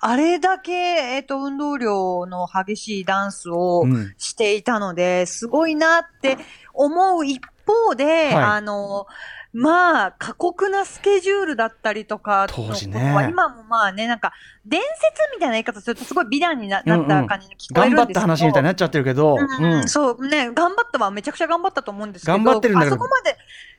[0.00, 4.14] あれだけ、えっ、と、運動量の激しいダンスをうん。
[4.16, 6.38] していたので、すごいなって
[6.72, 8.34] 思う一方で、はい。
[8.34, 9.06] あの、
[9.52, 13.14] まあ、過酷なスケジュールだったりとかの当時ね。
[13.28, 14.32] 今もまあね、なんか、
[14.64, 18.14] 伝説みたいな言い方するとすごい美談にななった感じに聞こえ頑張っるんですけど。
[18.14, 19.64] た話みたいになっちゃってるけど、うん。
[19.64, 19.88] うん。
[19.88, 22.96] そうね、頑張ったはめちゃくちゃ頑張ったと思うんですけど、頑張ってるんだけど。
[22.96, 23.36] あそこまで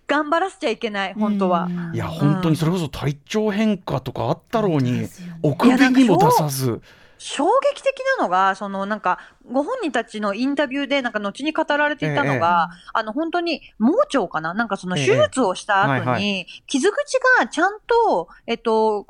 [0.07, 1.67] 頑張らせちゃいけない、本当は。
[1.93, 6.81] いや本当にそれこそ体調変化とかあったろうに、ですよねお首にも出さず。
[7.25, 9.17] 衝撃的なのが、そのなんか、
[9.49, 14.53] ご本人たちのインタビューで、なんか後に語られていたのが、あの本当に盲腸かな？
[14.53, 16.39] なんかその手術をした後に、ええはい。
[16.39, 19.07] は傷口がちゃんと、えっと、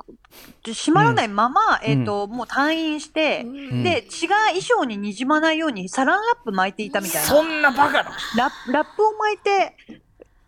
[0.64, 1.90] 閉まらないまま、うん。
[1.90, 3.82] えっと、もう退院して、ん。
[3.82, 7.28] で、血が衣装に滲まないようにサランラップ巻いていたみたいな。
[7.28, 8.10] そんなバカな。
[8.36, 9.76] ラップラップを巻いて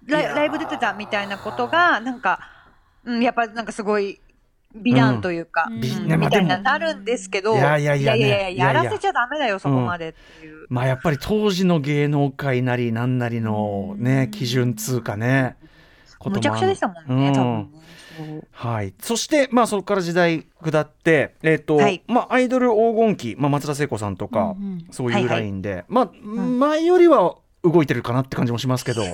[0.05, 2.38] ライライブ出てたみたいなことが、なんか、
[3.05, 4.20] うん、やっぱなんかすごい
[4.82, 5.80] 美談というか、うん。
[6.20, 8.18] みたいななるんですけど、いやいやいやね。
[8.18, 8.72] いやいやいやいやや。
[8.84, 10.66] らせちゃダメだよ、そこまでっていう。
[10.68, 15.56] まあやっぱり当時の芸能界なりなんなりのね基準通かね。
[16.24, 17.34] むちゃくちゃでしたもんね、うん。
[17.34, 17.70] 多分。
[18.50, 22.02] はい、そして、まあ、そこから時代下って、えーとはい。
[22.06, 24.86] まあ、アイドル黄金期、まあ、松田聖子さんとか、うんうん。
[24.90, 29.12] そうはいいうはいラインで、まあ、前よりは動いてるかなって感じもしますけど、 まあ、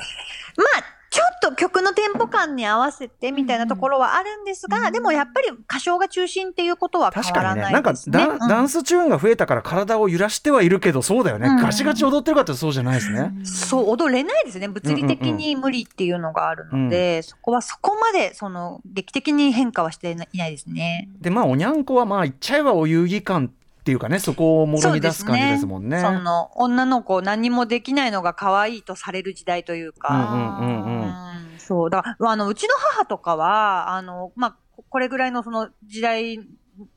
[1.43, 8.19] と曲のテンポ感に合わせてみたいなところはあるんですが、でもやっぱり歌唱が中心っていうことは変確わらかにねなんかないですね。
[8.19, 13.33] ダ,、うんダンスチューンが増えたから体を揺らしてはいるけどそうだよね、うんガチガチ踊ってるかってそうじゃないですね。
[13.45, 14.69] そう、踊れないですね。
[14.69, 21.09] 物理的に無理っていうのがあるので、そこはそこまで、その、劇的に変化はしていないですね。
[21.21, 26.01] でまあおにゃんこはまあ言っちゃえばお遊戯感っていうかねそこをものに出す感じですもんね。
[26.01, 30.59] その、女の子何もできないのが可愛いとされる時代といううんか。
[30.61, 31.13] うんうんうんうん
[31.59, 31.91] そう。
[31.91, 36.39] だから、あの、うちの母とかは、あの、まあ、ここれぐらいのその時代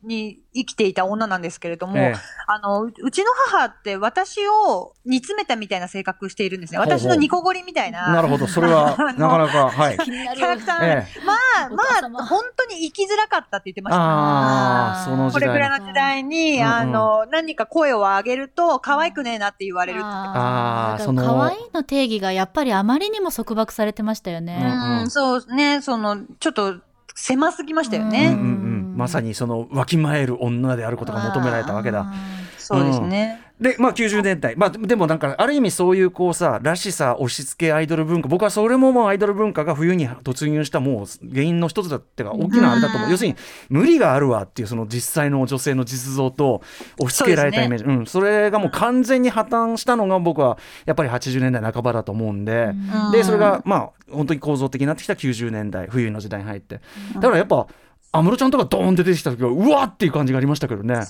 [0.03, 2.15] に生きていた女なんですけれども、ええ。
[2.47, 6.77] あの、ううちの母って私を煮詰めたみたいな性格しているんですね。
[6.77, 6.99] ほうほう。
[6.99, 8.11] 私のニコゴリみたいな。
[8.13, 8.47] なるほど。
[8.47, 9.97] それは なかなかはい。
[9.97, 11.07] 気になるキャラクター、え。
[11.25, 14.01] まあ、まあ、本当に生きづらかったって言ってました。
[14.01, 16.65] ああその時これくらい代の時代に、うんうん。
[16.65, 20.05] あの、何か声を上げると、可愛くねえなって言われるって。
[20.05, 21.23] 言ってあーその。
[21.23, 24.59] 可愛いの定義がやっぱりあまりにも束縛されてましたよね。
[24.61, 26.75] うんうん、そうね、その、ちょっと、
[27.17, 28.27] 狭すぎましたようんね。
[28.27, 32.11] うんうんまさにそのわきまえる女であることが求められたわけだ。
[32.57, 33.41] そうですね。
[33.59, 38.27] でまあ90年代、まあ、でもなんかある意味そういうこうさらしさ押し付けアイドル文化。
[38.27, 43.11] 僕はそれももうアイドル文化が冬に突入したもう原因の一つだってか大きなあれだと思う、うん。
[43.11, 43.35] 要するに
[43.69, 46.61] 無理があるわっていうその実際の女性の実像と
[46.99, 47.85] 押し付けられたイメージ。
[47.85, 52.71] そ,、うん、それがもう完全に破綻したのが僕はやっぱり80年代半ばだと思うんで、
[53.05, 53.11] うん。
[53.11, 56.81] でそれがまあ本当に構造的になってきた90年代冬の時代に入って。
[57.15, 57.67] だからやっぱ
[58.15, 61.01] 安室ちゃんとかドーンって出てきた時はうわっっていう感じがありましたけどね。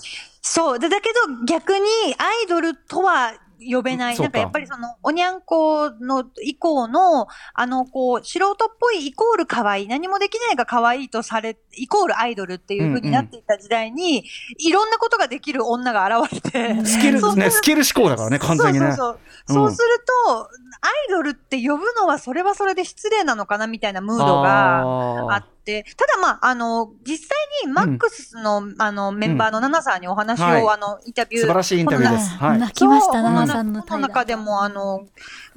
[0.42, 0.80] そう。
[0.80, 1.86] で、だけど逆に
[2.18, 4.18] アイドルとは呼べない。
[4.18, 9.88] なんかやっぱりその、おにゃんこの以降の、あの、こう、素人っぽいイコール可愛い。
[9.88, 14.26] 何もできないが可愛いとされ、イコールアイドルっていう風になっていった時代に、
[14.60, 16.86] いろんなことができる女が現れて。
[16.86, 18.94] スキルねスキル思考だからね完全にね。
[18.94, 19.12] そうそうそう。
[19.12, 20.50] うんそうすると、
[20.82, 27.30] アイドルって呼ぶのはそれはそれで失礼なのかなみたいなムードがああって、ただまあ、あの、実際
[27.66, 31.42] にマックスの、あの、メンバーのナナさんにお話を、はいあの、インタビュー。
[31.42, 32.30] 素晴らしいインタビューです。
[32.38, 32.60] はい。
[32.60, 35.06] 泣きました、ナナさんのこの中でも、あの、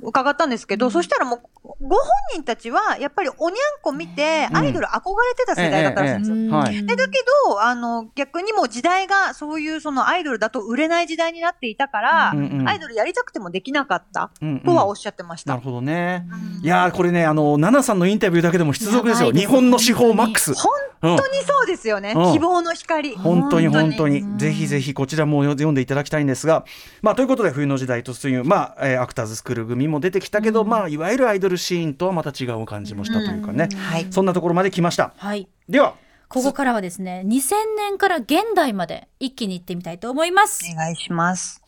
[0.03, 1.41] 伺ったんですけど、そしたらもう、
[1.81, 4.57] ご本人たちは、やっぱりおにゃんこ見て、うん。
[4.57, 6.37] アイドル憧れてた世代だったらしいんですよ。
[6.37, 6.87] ええはい。
[6.87, 12.69] で、だけど、あの、逆にもう時代が、そういうそのアイドルだと売れない時代になっていたから、うんうん。
[12.69, 14.61] アイドルやりたくてもできなかった、うんうん。
[14.61, 15.53] とはおっしゃってました。
[15.53, 16.27] なるほどね。
[16.59, 16.65] うん。
[16.65, 19.31] いやーこれねあのナナさんのインタビューだけでも必読ですよ。
[19.33, 20.55] す日本の司法マックス。
[20.55, 21.17] 本うん。
[21.17, 22.13] 当にそうですよね。
[22.17, 22.33] うん。
[22.33, 23.15] 希望の光。
[23.17, 23.69] 本当に。
[23.69, 24.21] 本当に。
[24.21, 24.39] うん。
[24.39, 26.65] ぜひぜひこちらも読んでいただきたいんですが、
[27.03, 34.07] まあ、ということで冬の時代突入、まあえーアクターズスクール組も出てきたけど、まあ、いわゆるアイドルシーンとはまた違う感じもしたというかね、はい。
[34.11, 35.49] そんなところまで来ましたはい。
[35.69, 35.97] では
[36.29, 40.61] ここからはですね、2000年から現代まで一気に行ってみたいと思います。
[40.71, 41.63] お願いします。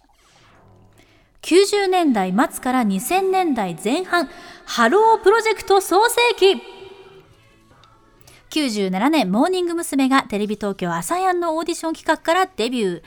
[1.43, 4.29] 90年代末から2000年代前半、
[4.67, 6.63] ハロープロジェクト創世期
[8.51, 10.09] 97年、モーニング娘。
[10.09, 13.03] がテレビ東京 ASAYAN のオーディション企画からデビュー。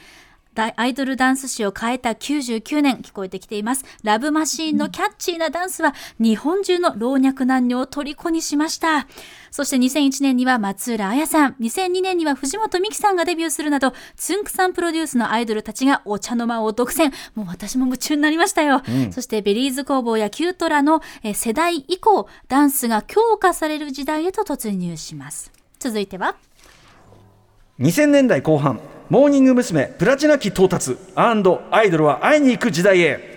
[0.53, 3.85] ダアイドルダンス史を変えた99年聞こえてきています。
[4.03, 9.07] ラブマシーンのキャッチーなダンスは日本中の老若男女を虜にしました。
[9.51, 17.11] そして2001年には松浦亜弥さん、2002年には藤本美貴さんがデビューするなど、つんくさんプロデュースのアイドルたちがお茶の間を独占。
[17.35, 18.81] もう私も夢中になりましたよ。
[19.11, 25.51] そして Berryz工房や℃-uteらのえー世代以降、ダンスが強化される時代へと突入します。
[25.79, 26.35] 続いては
[27.79, 28.79] 2000年代後半
[29.13, 29.93] モーニング娘。
[29.99, 30.97] プラチナ期到達
[31.69, 33.32] アイドルは会いに行く時代へ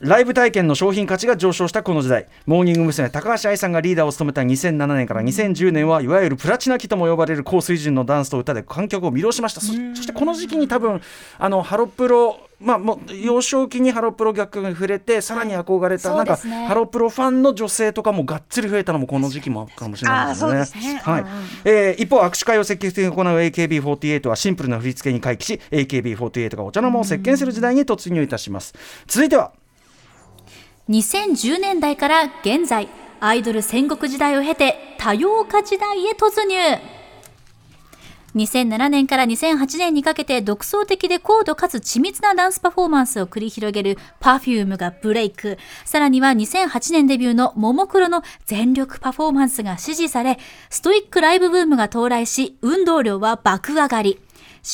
[0.00, 2.26] ライブ体験の商品価値が上昇したこの時代。
[2.44, 3.08] モーニング娘。
[3.08, 9.60] 高橋愛さんがリーダーを務めた2007年から2010年はいわゆるプラチナ期とも呼ばれる高水準のダンスと歌で観客を魅了しました。
[9.60, 11.00] そそしてこの時期に多分
[11.38, 20.64] あのハロプロまあ、もう幼少期にハロプロ逆に触れてさらに憧れた、そうなんかハロプロファンの女性とかもがっつり増えたのもこの時期もかもしれないですよね。
[20.64, 20.96] すね。
[20.96, 21.24] はい。
[21.66, 28.74] えー一方握手会を積極的に行う AKB48 はシンプルな振り付けに回帰し AKB48 がお茶の間を席巻する時代に突入いたします。
[29.06, 29.52] 続いては
[30.88, 36.56] 2010年代から現在、アイドル戦国時代を経て多様化時代へ突入。
[38.36, 45.58] 2007年から2008年にかけて独創的で高度かつ緻密なダンスパフォーマンスを繰り広げる Perfume がブレイク。
[45.84, 50.38] さらには2008年デビューのももクロの全力パフォーマンスが支持され、
[50.70, 54.20] ストイックライブブームが到来し、運動量は爆上がり。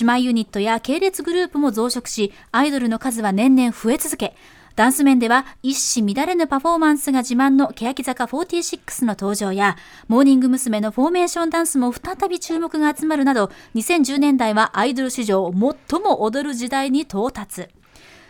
[0.00, 4.36] 姉妹ユニットや系列グループも増殖し、アイドルの数は年々増え続け、
[4.74, 9.76] ダンス面では一糸乱れぬパフォーマンスが自慢の欅坂46の登場や、
[10.08, 10.80] モーニング娘。
[10.80, 17.68] のフォーメーションダンスも再び注目が集まるなど、2010年代はアイドル史上最も踊る時代に到達。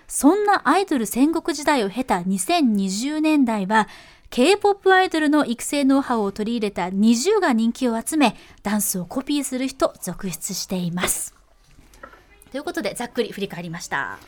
[0.07, 3.89] そんなアイドル戦国時代を経た2020年代は、
[4.31, 11.35] K-POP アイドルの育成ノウハウを取り入れた NiziU が人気を集め、ダンスをコピーする人続出しています。
[12.51, 14.19] ということで、ざっくり振り返りました。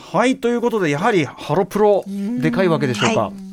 [0.00, 3.20] はいということでやはりハロプロでかいわけでしょうか。
[3.22, 3.50] はい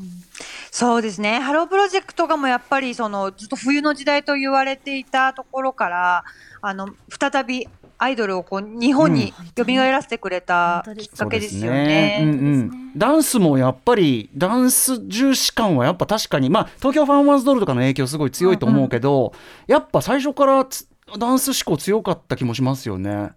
[0.70, 1.40] そうですね。
[1.40, 6.24] ハロープロジェクトがもうやっぱりそのずっと冬の時代と言われていたところから、
[6.62, 12.20] あの、再びアイドルをこう日本に蘇らせてくれたきっかけですよね。
[12.22, 19.34] うんうんダンスもやっぱりダンス重視感はやっぱ確かにまあ東京パフォーマンスドールとかの影響すごい強いと思うけど、
[19.68, 23.32] やっぱ最初からつダンス志向強かった気もしますよね。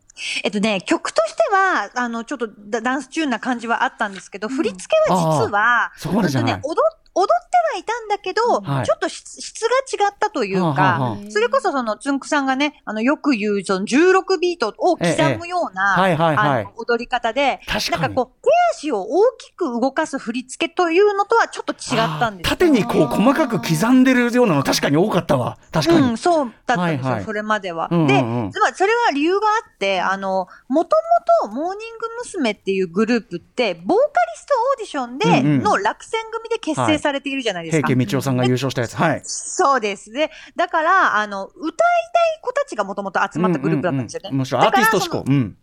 [0.44, 5.92] えっとね、曲としては、あの、ちょっとダダンスチューンな感じはあったんですけど、振り付けは実は、
[6.62, 6.76] 踊
[7.14, 8.86] 踊ってはいたんだけど、はい。
[8.86, 15.06] ちょっと質質が違ったというか、はあはあはそれこそそのつんくさんがね、あの、よく言う、その16ビートを刻
[15.38, 16.68] むような、ええはいはい。
[16.76, 25.58] 踊り方で、なんかこう、手足を大きく動かす振り付けというのとはちょっと違ったんですよ縦にこう細かく刻んでるようなの確かに多かったわ。
[25.72, 26.10] 確かに。
[26.10, 27.24] うん、そうだったんですよ、はいはい。
[27.24, 27.88] それまでは。
[27.90, 28.50] うんうんうん。
[28.50, 30.96] で、それは理由があって、あの、もと
[31.44, 32.50] もとモーニング娘。
[32.60, 37.88] っていうグループって、ボーカリストオーディションでの落選組で結成されているじゃないですか。
[37.88, 38.94] 平家道夫さんが優勝したやつ。
[38.94, 39.22] はい。
[39.24, 40.30] そうですね。
[40.56, 44.30] だから、あの、歌いたい子たちがもともと集まったグループだったんですよね。
[44.32, 45.24] むしろアーティスト志向。
[45.26, 45.34] うん。
[45.34, 45.56] うん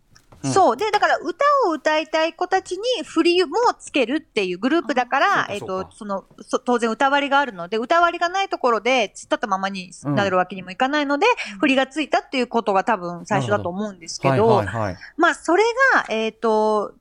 [0.44, 0.78] そう。
[0.78, 11.26] で、だから歌を歌いたい子たちに振りもつけるっていうグループだから、えっ、と、そのそ、当然歌割りがあるので、歌割りがないところで、突っ立ったままになるわけにもいかないので、
[11.60, 14.98] 振りがついたっていうことが多分最初だと思うんですけど、はいはいはい。
[15.18, 15.64] まあ、それ
[15.96, 16.94] が、えっ、と、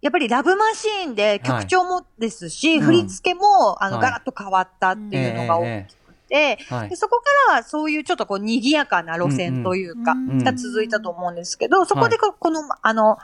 [0.00, 2.84] やっぱりラブマシーンで曲調もですし、うん。
[2.84, 4.04] 振り付けも、あの、はい。
[4.04, 13.18] ガラッと変わったっていうのが大えきくて、でそこからはそういうちょっとこう賑やかな路線というか、が続いたと思うんですけど、そこでここの、あの、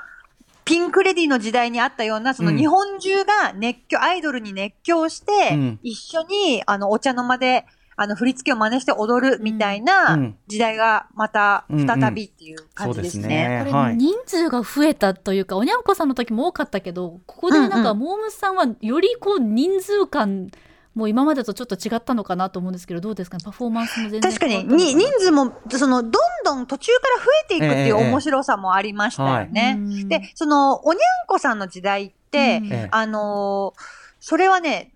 [0.64, 2.56] ピンクレディの時代にあったような、そのうん。
[2.56, 5.80] 日本中が熱狂、アイドルに熱狂して、うん。
[5.82, 7.66] 一緒に、あの、お茶の間で、
[7.96, 10.36] あの、振り付けを真似して踊るみたいなうん。
[10.46, 13.24] 時代がまた再びっていう感じですね。
[13.24, 13.72] これそうですね。
[13.72, 13.96] はい。
[13.96, 20.50] 人数が増えたというか、おにゃんこさんの時も多かったけどここでなんか、うんモームスさんはよりこう人数感
[20.94, 23.44] も今までとちょっと違ったのかなと思うんですけどどうですかね？
[23.44, 26.12] パフォーマンスも全然確かに、に、人数も、その、どん
[26.44, 29.76] どん途中から増えていくっていうええ面白さもありましたよね。
[29.78, 30.08] うん。
[30.08, 32.72] で、その、おにゃんこさんの時代って、うん。
[32.72, 32.88] ええ。
[32.90, 33.80] あのー
[34.26, 34.93] それはね、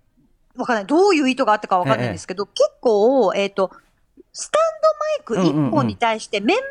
[0.59, 0.85] わかんない。
[0.85, 3.71] どういう意図があったかわかんないんですけど、結構、えっ、と、
[4.31, 6.63] スタンドマイク1本に対してメンバ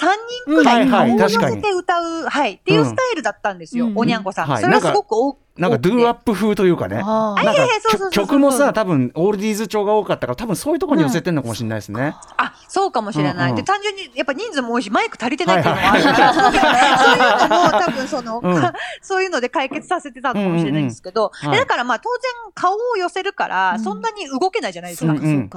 [0.00, 0.16] ーが3
[0.46, 4.48] 人くらい顔を寄せて歌う、はい、っていうスタイルだったんですよ、うんおにゃんこさん。
[4.48, 4.62] はい。
[4.62, 6.96] それはすごく多なんかドゥーワップ風というかね。
[6.96, 8.10] なんかいやいやそうそうそうそう。
[8.10, 12.16] 曲もさ多分オールディーズ調が多かったから多分そういうところに寄せてんのかもしれないですね。
[12.38, 13.34] あ、そうかもしれない。
[13.34, 18.72] うんうんで、単純に、やっぱ人数も多いし、マイク足りてないっていうのもあるから、そういうのも多分その、う
[19.02, 21.54] そういうので解決させてたのかもしれないんですけど、うんうん。
[21.54, 23.80] うんでだからまあ当然顔を寄せるから、うん。
[23.80, 25.14] そんなに動けないじゃないですか。
[25.14, 25.50] そうん。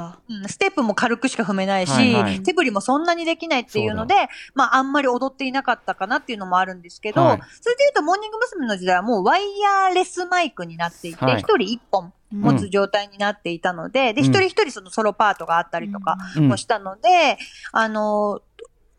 [0.48, 2.44] ステップも軽くしか踏めないし、はいはい。
[2.44, 4.16] 手振りもそんなにできないっていうので、
[4.56, 7.42] まああんまり踊っていなかったかなっていうのもあるんですけど、はい。
[7.62, 8.66] それで言うとモーニング娘。
[8.66, 17.38] の時代はもうワイヤーレスマイクになっていて、はい一、人一本持つ状態になっていたので、で、うん一人一人そのソロパートがあったりとかうんもしたので、
[17.72, 18.42] あの、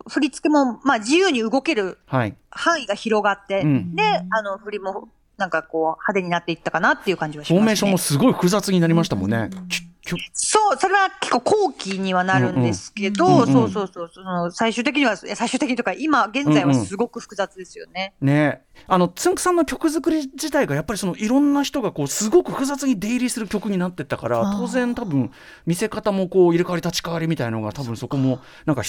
[0.08, 2.36] 振り付けも、まあ自由に動けるはい。
[2.50, 7.58] 範囲が広がって、うんで、あの、振りもなんかこう派手になっていったかなっていう感じはしますね。
[7.58, 9.50] フォーメーションもすごい複雑になりましたもんね。
[9.68, 9.86] ききょ
[10.32, 18.14] そう、それは結構後期にはなるんですけど、うんうんそうそうそう、その最終的には、最終的にとか、今現在はすごく複雑ですよね。
[18.20, 18.62] ね。
[18.88, 25.32] あのつんくさんの曲作り自体がやっぱりそのいろんな人がこうすごく複雑に出入りする曲になってったから当然多分
[25.64, 28.82] 見せ方もこう入れ替わり立ち替わりみたいのが多分そこもなんか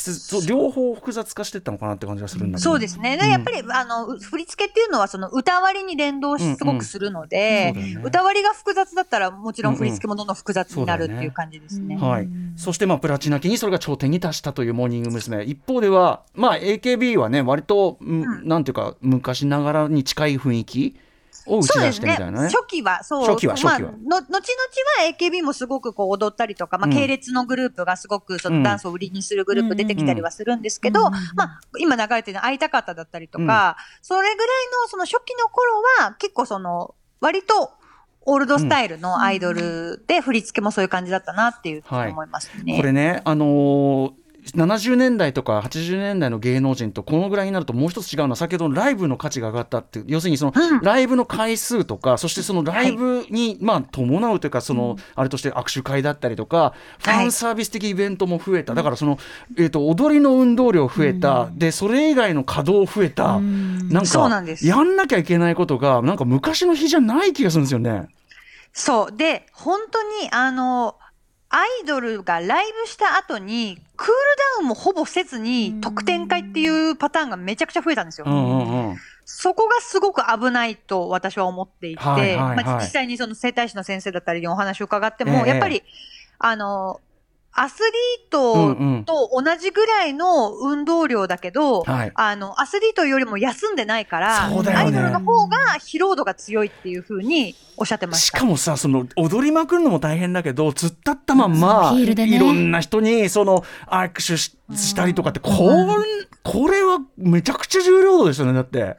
[0.46, 2.70] 両方複雑化してったのかなって感じがするんだけど。
[2.70, 3.18] そうですね。
[3.18, 7.82] やっぱり、あの、振り付けっていうのは、その歌割りに連動し、すごくするので、うん。
[7.82, 7.94] うん。
[7.96, 8.02] ね。
[8.04, 9.76] 歌割りが複雑だったら、もちろん。
[9.76, 11.98] 振り付けもどんどん複雑になるっていう感じですね。
[11.98, 15.44] はい、そしてまあプラチナ期にそれが頂点に達したというモーニング娘。
[15.44, 21.00] 一方では、まあ、AKB はね割と、うんなんていうか昔ながらに近い雰囲気
[21.48, 22.00] を打ち出し。
[22.00, 22.50] てみたいなね。
[22.50, 23.26] 初期は、そう。
[23.26, 34.38] 初期はまあ、初期はの後々は AKB もすごくこう踊ったりとか、まあ、うん系列のグループがすごくそうんのダンスを売りにするグループ出てきたりはするんですけど、うんうんまあ、今流れてるの会いたかっただったりとか、それぐらい
[34.84, 37.72] のその初期の頃は結構その、割と、
[38.30, 42.76] オールドスタイルのアイドルで振り付けもそういう感じだったなっていうふうに思いますね。
[42.76, 44.12] これね、あのー
[44.56, 50.82] 70年代とか80年代の芸能人とこのぐらいになるともう一つ違うのは先ほどのライブの価値が上がったっていう要するにそのうん。
[50.82, 58.74] ライブの回数とかそしてそのライブにまあ伴うというかそのあれとして握手会だったりとかファンサービス的イベントも増えた。
[58.74, 59.18] だからその
[59.58, 61.50] えーと踊りの運動量増えた。
[61.54, 63.40] でそれ以外の稼働増えた。
[63.40, 68.08] なんかやんなきゃいけないことがなんか昔の日じゃない気がするんですよね。
[68.78, 69.18] そう。
[69.18, 70.96] で、本当に、あの、
[71.50, 74.14] アイドルがライブした後に、クール
[74.58, 78.26] ダウンもほぼせずに、特典会っていうパターンがめちゃくちゃ増えたんですよ。
[78.28, 78.98] うんうんうん。
[79.26, 82.64] そこがすごく危ないと私は思っていて、はいはいはい。
[82.64, 85.50] まあ、実際にその整体師の先生だったりにお話を伺っても、ええ。
[85.50, 85.84] やっぱり、
[86.40, 87.00] あの、
[87.60, 98.28] アスリートと同じぐらいの運動量だけど、はいあの、アスリートよりも休んでないから、そうだよねアイドルの方が疲労度が強いっていうふうにおっしゃってまし。
[98.28, 108.98] したかもさその踊りまくるのも大変だけど突っ立ったまんま、ねいろんな人にその握手ししたりとかってこれこれはめちゃくちゃ重労働ですよねだって。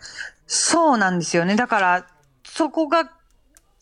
[0.49, 1.57] そうなんですよね。
[1.57, 2.07] だから、
[2.45, 3.11] そこが、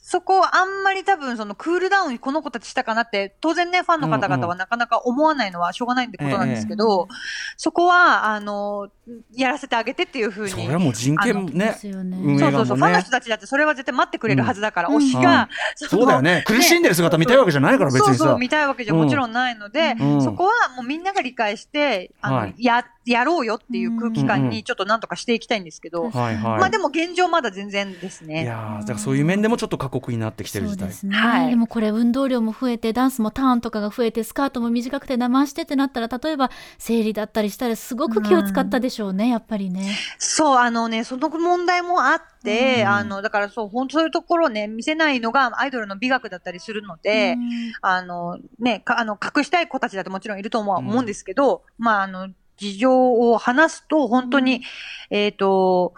[0.09, 7.09] そこをあんまり多分そのクールダウンこの子たちしたかなって、当然ね、ファンの方々はなかなか思わないのはしょうがないってことなんですけど、
[7.57, 8.89] そこは、あの、
[9.35, 10.51] やらせてあげてっていうふうに。
[10.51, 11.77] それはもう人権でね。
[11.81, 16.45] そうそうそう、ファンの人たちだってそれは絶対待ってくれるはずだから、うん推しが、はいそうだよね。
[16.47, 18.15] 苦しんでる姿見たいわけじゃないから別にさ。
[18.15, 20.23] そうそう、見たいわけじゃもちろんないので、うん。
[20.23, 22.55] そこはもうみんなが理解して、あの、はい。
[22.59, 28.45] や、やろうよっていう空気感うんうんにちょっとなんとかしていきたいんですけど、はいはい、まあでも現状まだ全然ですいね。
[28.45, 30.79] やーだからそういう面でもちょっと過酷になってきてる時代。
[30.79, 31.51] そうですね、はい。
[31.51, 39.97] でもこれ運動量も増えてダンスもターンとかが増えてスカートも短くて生してってなったら例えば生理だったりしたらすごく気を使ったでしょうね、やっぱりね。
[40.19, 42.89] そう、あのね、その問題もあって、うん。
[42.89, 47.73] あの、だからそう、本当そういうところをね、見せないのがアイドルの美学だったりするので、うん。
[47.83, 54.63] あの、ね、かあの、隠したい子たちだってもちろんいると思う,、思うんですけど、まあ、あの、事情を話すと、本当に、
[55.11, 55.95] えっ、と、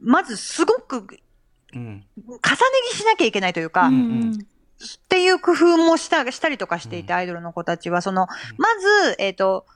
[0.00, 1.21] まずすごく、重
[1.74, 1.96] うん。
[1.96, 2.06] ね
[2.42, 4.46] 着しなきゃいけないというか、うっん。
[5.08, 8.26] ていう工夫もした、したりとかしていて、アイドルの子たちは、その、
[8.58, 9.66] まず、えっ、と、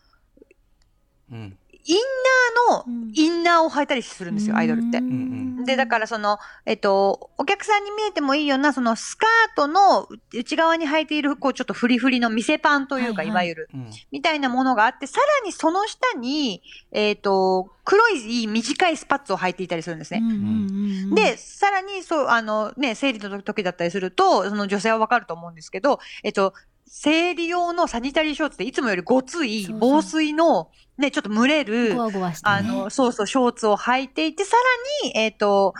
[1.31, 3.07] うんインナーうん。
[3.07, 5.01] の、インナーを履いたりするんですよ、アイドルって。
[5.01, 13.29] んで、だからその、えっと、お客さんに見えてもいいような、そのスカートの内側に履いている、こう、ちょっとフリフリの店パンというか、はいはい。
[13.29, 13.91] いわゆる、うん。
[14.11, 16.63] みたいなものがあって、さらにその下に、
[16.93, 20.21] えっと、黒い短いスパッツを履いていたりするんですね。
[20.23, 26.53] うんうんうんで、さらに、そう、あの、ね、生理の時だったりすると、その女性はわかると思うんですけど、えっと、
[26.87, 34.57] 生理用のサニタリーショーツっていつもよりごつい防水の、ね、ちょっと蒸れる、ゴワゴワして、ね、あの、そうそう、ショーツを履いていて、さ
[35.03, 35.75] らに、えっ、と、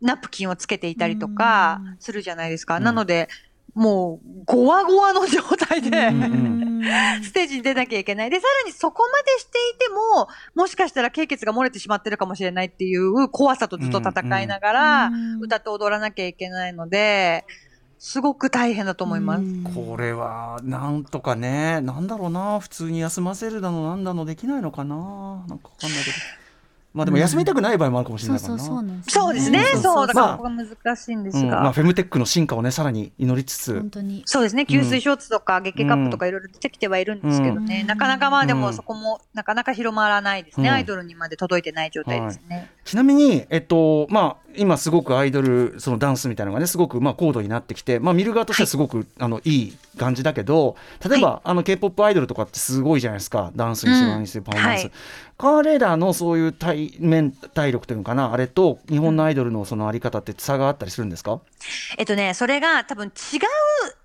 [0.00, 1.96] ナプキンをつけていたりとかうん。
[1.98, 2.76] するじゃないですか。
[2.76, 2.84] うん。
[2.84, 3.28] なので、
[3.74, 5.90] もう、ゴワゴワの状態で、
[7.22, 8.30] ステージに出なきゃいけない。
[8.30, 15.40] で、さらにそこまでしていても、もしかしたら経血が漏れてしまってるかもしれないっていう怖さとずっと戦いながら、うん。
[15.40, 17.44] 歌って踊らなきゃいけないので、
[17.98, 19.42] すごく大変だと思います。
[19.42, 19.64] うん。
[19.64, 22.60] これはなんとかねなんだろうな。
[22.60, 25.44] 普通に休ませるだのなんだのできないのかな。
[25.48, 26.16] なんかわかんないけど
[26.98, 28.58] まあでも休みたくない場合もあるかもしれないからな。
[28.58, 29.64] そうですそうですね。
[29.72, 30.06] うんそう。
[30.08, 31.60] だからまあここが難しいんですうんが。
[31.60, 34.66] まあフェムテックの進化をねさらに祈りつつ本当にそうですね。
[34.68, 37.82] 吸水ショーツとか月経カップとかいろいろ出てきてはいるんですけどね。
[37.82, 40.68] うんなかなかまあでうんもそこもなかなか広まらないですね。
[40.68, 42.70] うんアイドルにまで届いてない状態ですね。
[42.84, 50.76] ちなみに、えっとまあ、今すごくアイドルそのダンスみたいなのがねすごくまあ高度になってきて、まあ、見る側としてはすごく、あのいい感じだけど
[51.06, 53.52] 例えば、あの k p o p アイドルとかってすごいじゃないですか。
[53.54, 54.92] ダンスにしろうん何にせよパフォーマンス、はい。
[55.36, 58.32] 彼らのそういう体面体力というのかな？
[58.32, 61.40] あれと日本のアイドルのそのあり方って差があったりするんですか、
[61.96, 63.12] えっとね、それが多分違う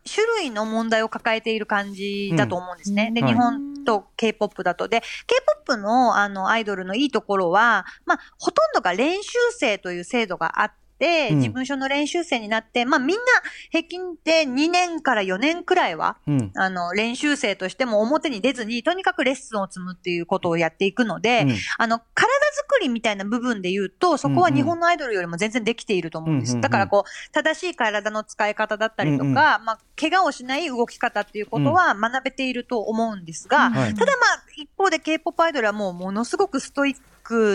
[0.06, 3.12] 種類の問題を抱えている感じだと思うんですね。
[3.14, 3.28] で、うん。
[3.28, 3.34] はい。
[3.34, 4.88] 日本と K-POP だと。
[4.88, 13.24] で、K-POP のあのアイドルのいいところは、まあ、ほとんどが練習生という制度があって、うん事務所の練習生になって、まあみんな
[13.72, 16.52] 平均で2年から4年くらいは、うん。
[16.56, 21.58] あの、練習生としても表に出ずに、とにかくレッスンを積むっていうことをやっていくので、うん。
[21.78, 26.52] あの、体作りみたいな部分で言うと、そこは日本のアイドルよりも全然できていると思うんです。
[26.52, 33.94] うんうんだからこう、正しい体の使い方だったりとか、うんうんまあ、怪我をしない動き方っていうことは学べていると思うんですが、はい。
[33.94, 37.04] ただまあ、一方で K-POP アイドルはもうものすごくストイック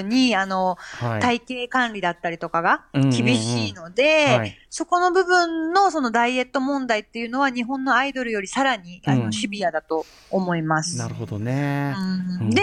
[0.02, 1.20] に、あの、はい。
[1.20, 3.24] 体型管理だったりとかがうんうんうん。
[3.24, 4.58] 厳しいので、はい。
[4.70, 9.24] そこの部分のそのダイエット問題っていうのは日本のアイドルよりさらにあうん。
[9.26, 10.98] のシビアだと思います。
[10.98, 12.46] なるほどね、うん。
[12.46, 12.50] うん。
[12.50, 12.62] で、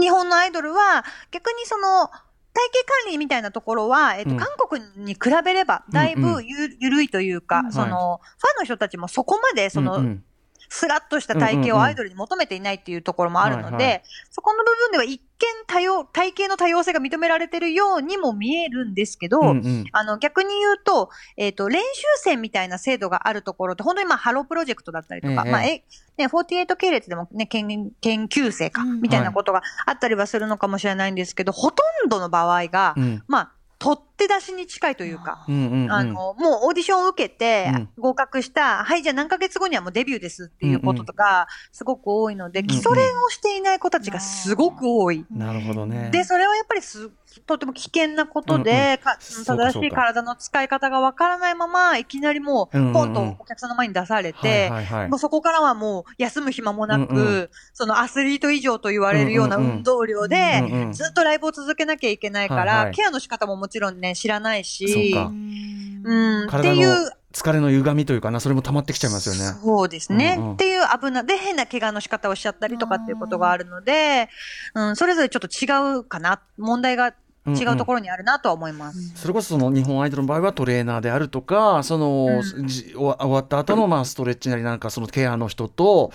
[0.00, 2.10] 日本のアイドルは逆にその
[2.52, 4.36] 体型管理みたいなところは、えっと、うん。
[4.36, 6.34] 韓国に比べればだいうんうん。
[6.34, 7.72] ぶゆ,、ゆるいというか、うん。
[7.72, 10.24] その、ファンの人たちもそこまでその、うんうん
[10.72, 14.02] スラッとした体型をアイドルに求めていないっていうところもあるので、はいはい。
[14.30, 15.24] そこの部分では一見
[15.66, 19.84] 多様、体型の多様性が認められてるようにも見えるんですけど、うんうん。
[19.90, 25.50] あの、逆に言うと、えっ、と、練習生みたいな制度があるところって、本当にまあ、ハロープロジェクトだったりとか、ええ。
[25.50, 25.84] まあ、え、
[26.18, 33.24] ね、48系列でもね、研研究生か、うんみたいなことがあったりはするのかもしれないんですけど、ほとんどの場合が、うん。
[33.26, 35.44] まあ、撮って出しに近いというか。
[35.48, 35.92] うんうんうん。
[35.92, 37.88] あの、もうオーディションを受けてうん。
[37.98, 42.68] 合格した、はい、じゃあ何ヶ月後にはもうデビューですっていうこととか、すごく多いので、んうん。
[42.68, 45.24] 基礎練をしていない子たちがすごく多い。
[45.30, 46.10] なるほどね。
[46.12, 47.10] で、それはやっぱりす、
[47.46, 48.66] とても危険なことうんうん。
[48.66, 52.94] うか正しい体の使い方がわからないまま、いきなりもう、うんうんうん。
[52.94, 55.08] ポンとお客さんの前に出されて、はいはいはい。
[55.08, 57.50] もうそこからはもう休む暇もなく、うんうん。
[57.72, 60.92] そのアスリート以上と言われるようなうんうんうん運動量で、うんうん。
[60.92, 62.94] ずっとライブを続けなきゃいけないから、はいはい。
[62.94, 65.24] ケアの仕方ももちろんね、知らないそうし、か。
[65.24, 69.58] うん、って体のいう、疲れの歪みというかな、それも溜まってきちゃいますよね。
[69.62, 70.52] そうですね、うんうん。
[70.54, 74.28] っていう危な、で、変な怪我の仕方をしちゃったりとかっていうことがあるので、
[74.74, 77.14] うん、それぞれちょっと違うかな、問題が
[77.46, 79.12] 違うところにあるなとは思います。
[79.14, 86.12] それこそその日本アイドルの場合はトレーナーであるとかその、じ終わ終わった後のまあストレッチなりなんかそのケアの人と、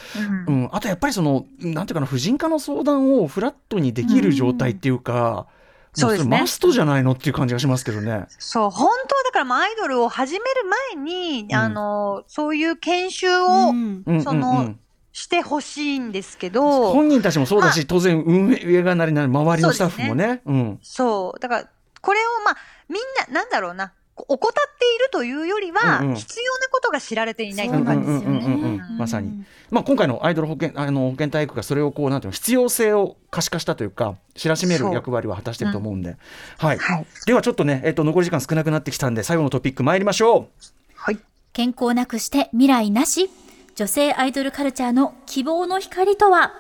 [0.47, 0.63] うん。
[0.63, 5.47] うん、あとやっぱりそのなんていうかな婦人科の相談をフラットにできる状態っていうか、
[5.95, 6.39] そうですね。
[6.39, 8.25] マストじゃないのっていう感じがしますけどね。
[8.37, 10.45] そう、本当はだからアイドルを始める
[10.93, 11.55] 前に、ん。
[11.55, 14.03] あの、そういう研修をうん。
[14.05, 14.57] うんそのうん。
[14.57, 14.79] うん
[15.17, 20.41] してほしいんですけど、本人たちもそうだし、当然運営がなりなり周りのスタッフもそうね。
[20.45, 20.79] うん。
[20.81, 21.69] そう、だから、
[22.01, 22.57] これをまあ、
[22.89, 28.81] みんな、なんだろうな、こ怠っているというよりは、必要なことが知られていないってうんいう感じですよね。
[28.97, 29.43] まさに。
[29.71, 36.15] まあ、今回のアイドル保健あの保健体育がそれをこうなんていうの必要性を可視化したというか知らしめる役割は果たしていると思うんで、
[36.57, 36.77] はい
[37.25, 40.47] ではちょっとね、えっと残り時間少なくなってきたんで最後のトピック参りましょう。
[40.95, 41.19] はい。
[41.51, 43.29] 健康なくして未来なし
[43.75, 46.53] 女性アイドルカルチャーの希望の光とは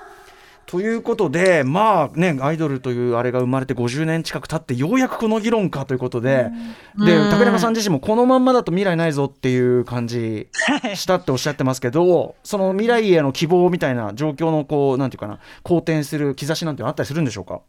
[0.67, 6.49] ということでまあねアイドルというあれが生まれて50年近く経ってようやくこの議論かということで、
[6.97, 7.31] でうん。
[7.31, 10.47] 竹中さん自身もこのまんまだと未来ないぞっていう感じ
[10.95, 17.61] したっておっしゃってますけどその未来への希望みたいな状況のこうなんていうかな好転する兆しなんてのあったりするんでしょうか？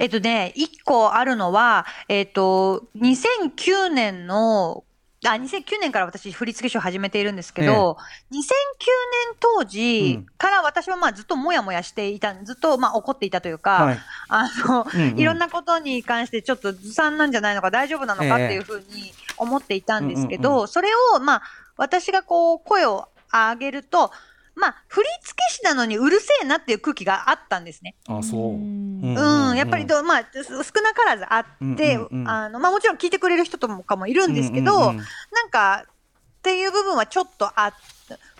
[0.00, 4.84] えっとね、一個あるのは、えっと、2009年の、
[5.24, 7.96] あ、2009年から私振付師を始めているんですけど、
[8.32, 13.98] 2009年当時から私はまあずっともやもやしていた、ずっとまあ怒っていたというか、はい。
[14.28, 15.18] あの、うんうん。
[15.18, 21.42] いろんなことに関してちょっとずさんなんじゃないのか大丈夫なのかっていうふうに思っていたんですけど、うんうんうそれをまあ
[21.76, 24.10] 私がこう声を上げると、
[24.54, 27.94] まあ振付師なのにうるせえなっていう空気があったんですね。
[28.06, 28.54] あそう。
[28.54, 29.50] うん。
[29.50, 32.28] うん、やっぱりど、まあ、す少なからずあって、うんうんうん。
[32.28, 35.02] あの、まあもちろん聞いてくれる人とかもいるんですけど、うんうんうんな
[35.44, 37.72] んか、っていう部分はちょっとあっ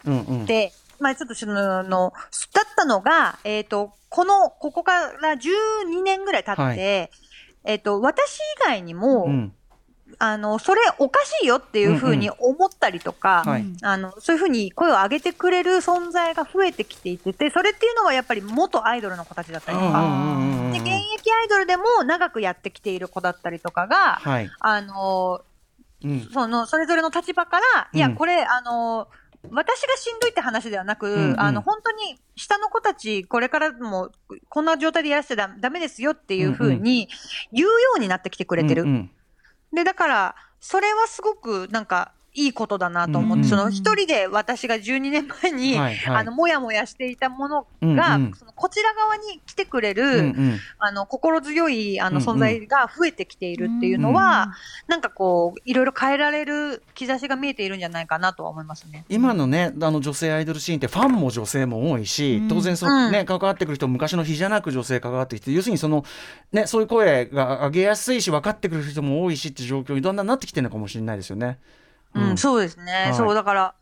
[0.05, 0.47] うんうん。
[0.47, 2.13] て、まあちょっとその、の
[2.53, 7.11] だったのが、えっ、と、この、ここから12年ぐらい経って、はい。
[7.65, 9.53] えっ、と、私以外にも、うん
[10.25, 13.65] あの、それおかしいよっていうふうに思ったりとか、はい。
[13.83, 20.39] あの、そういうふうに声を上げてくれる存在が増えてきていてて、それっていうのはやっぱり元アイドルの子たちだったりとか、
[20.71, 24.51] で、現役アイドルでも長くやってきている子だったりとかが、はい。
[24.61, 25.43] あの、
[26.05, 26.29] うん。
[26.33, 29.09] その、それぞれの立場から、いや、うんこれ、あの、
[29.51, 31.41] 私がしんどいって話ではなく、んうん。
[31.41, 34.13] あの、本当に、下の子たち、これからも、
[34.49, 37.09] こんな状態でやらせてダダメですよっていうふうに、
[37.51, 38.83] 言うようになってきてくれてる。
[38.83, 39.11] うんうん
[39.73, 43.45] で、だから、それはすごく、なんか、いいことだなと思って、うんうん。
[43.45, 46.17] その一人で私が12年前に、はいはい。
[46.17, 48.35] あの、もやもやしていたものうんが、うん。
[48.35, 50.59] そのこちら側に来てくれる、うんうん。
[50.79, 54.53] あの、心強い、あの、存在が増えてきているっていうのは、
[54.87, 59.05] なんかこう、いろいろ変えられる兆しが見えているんじゃないかなとは思いますね。
[59.09, 66.05] 今のねあの女性アイドルシーンってファンも女性も多いし、当然その、ね関わってくる人も昔の日じゃなく女性関わってきて要するにその、
[66.53, 71.59] ね、そういう声が上げやすいし分かってくる人も多いしっていう状況にだんだんなってきてるのかもしれないですよね。
[72.15, 73.05] うん、そうですね。
[73.07, 73.15] はい。
[73.15, 73.75] そう、だから、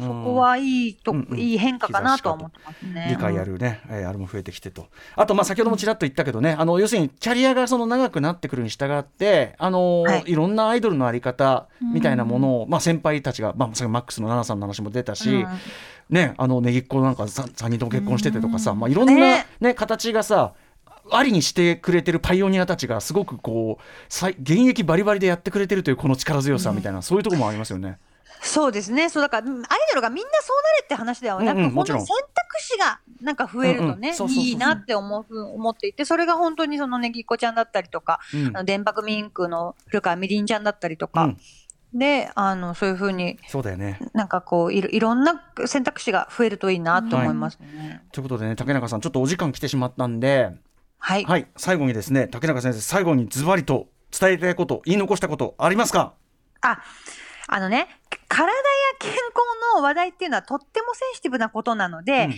[0.00, 0.06] うん。
[0.06, 1.38] そこはいいと、うんうん。
[1.38, 3.08] いい変化かなとは思ってますね。
[3.10, 4.88] 理解あるね、えーあれも増えてきてと。
[5.16, 10.24] あと、まあ、先ほどもちらっと言ったけどね、あの要するにキャリアがその長くなってくるに従って、あのーはい。
[10.26, 15.46] い、ろんなアイドルのあり方みたいなものを、まあ、先輩たちが、まあ、マックスの奈々さんの話も出たし、うん。
[16.10, 19.46] ね、あのねぎっこなんかさ3人とも結婚しててとかさ、まあ、いろんな、ね。
[19.60, 20.52] ね形がさ
[21.10, 27.98] ありにしてくれてるパイオニアたちがすごくこう現役バリバリでやってくれてるというこの力強さみたいな、そういうところもありますよね。
[28.42, 29.08] そうですね。
[29.08, 41.38] そうだから、うんアイドルがみんなそうなれって話ではなく、うんうん本当に選択肢がなんか増えるとうんうんね、いいなって思う思っていて、それが本当にそのねぎっこちゃんだったりとか、うんあの電白ミンクの古川みりんちゃんだったりとか、うん
[41.94, 48.00] で、あの、そういうふうに、そうだよねなんかこういろ、いろんな選択肢が増えるといいなと思いますね。
[48.12, 50.52] ということでね竹中さんちょっとお時間来てしまったんで、
[51.04, 51.24] はい。
[51.24, 56.14] はい、最後にですね竹中先生最後にズバリと伝えたいこと言い残したことありますか？
[56.60, 56.78] あ、
[57.48, 57.88] あのね、
[58.28, 58.54] 体や
[59.00, 59.20] 健康
[59.76, 62.34] の話題っていうのはとってもセンシティブなことなので、うん。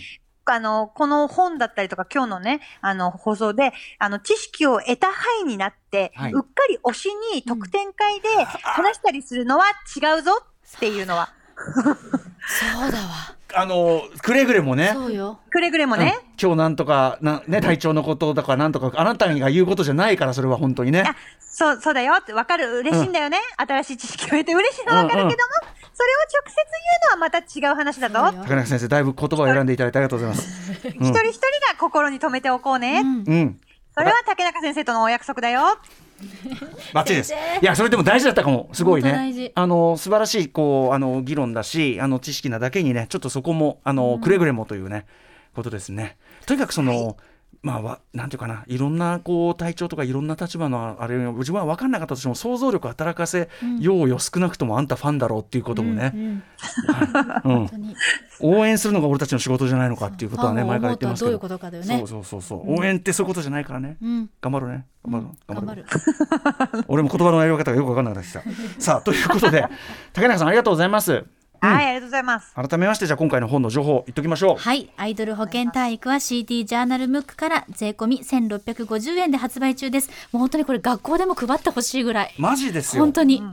[0.47, 6.31] あの、この本だったりとか今日のね、あの、放送で、あの、知識を得た範囲になって、はい。
[6.31, 8.29] うっかり推しに特典会で
[8.63, 10.31] 話したりするのは違うぞ
[10.77, 11.33] っていうのは。
[12.47, 13.35] そうだわ。
[13.57, 14.91] あのくれぐれもね。
[14.93, 15.39] そうよ。
[15.49, 16.17] くれぐれもね。
[16.19, 16.33] うん。
[16.41, 21.03] 今日なんとかな、ね、体調のことだからなんとかあなたが言うことじゃないからそれは本当にね。
[21.07, 23.39] あ、そう、そうだよって、わかる、嬉しいんだよね。
[23.55, 25.39] 新しい知識を得て嬉しいのはわかるけども、うんうん。
[25.93, 28.15] それを直接言うのはまた違う話だぞ。
[28.15, 28.43] そうよ。
[28.45, 30.71] 高中先生だいぶ言葉を選んでいただいてありがとうございます。
[30.83, 32.99] 一人一人が心に留めておこうね。
[32.99, 33.23] うん。
[33.25, 33.59] うん。
[33.97, 35.79] それは竹中先生とのお約束だよ。
[36.93, 38.69] バッチリですいやそれでも大事だったかも。
[38.73, 39.51] すごいね。
[39.55, 45.05] あの素晴らしいこうあの議論だしあの知識なだけにねちょっとそこもあの、くれぐれもというね
[45.53, 46.17] ことですね。
[46.45, 47.17] とにかくその、
[47.65, 53.49] まあわなんていうかないろんなこう体調とかいろんな立場のあれを自分は分かんなかったとしても想像力働かせ
[53.79, 56.43] ようよ少なくともあんたファンだろうっていうこともね、
[58.39, 61.39] 応援するのが俺たちの仕事じゃないのかっていうことはね前から言ってますけど。
[61.39, 64.29] そうそうそうそう、応援ってそういうことじゃないからね、うん。
[64.39, 64.85] 頑張るね。
[65.03, 65.85] 頑張る、頑張る。
[66.87, 68.33] 俺も言葉の選び方がよく分かんなかったでし
[68.77, 68.79] た。
[68.79, 69.65] さあということで
[70.13, 71.25] 竹中さんありがとうございます
[71.61, 72.53] はい、ありがとうございます。
[72.53, 74.89] 改めましてじゃあ今回の本の情報言っときましょうはい。
[74.97, 80.09] アイドル保健体育は CD ジャーナルムックから税込み1650円で発売中です。
[80.31, 82.33] もう本当にこれ学校でも配ってほしいぐらい。
[82.37, 83.43] マジですよ本当に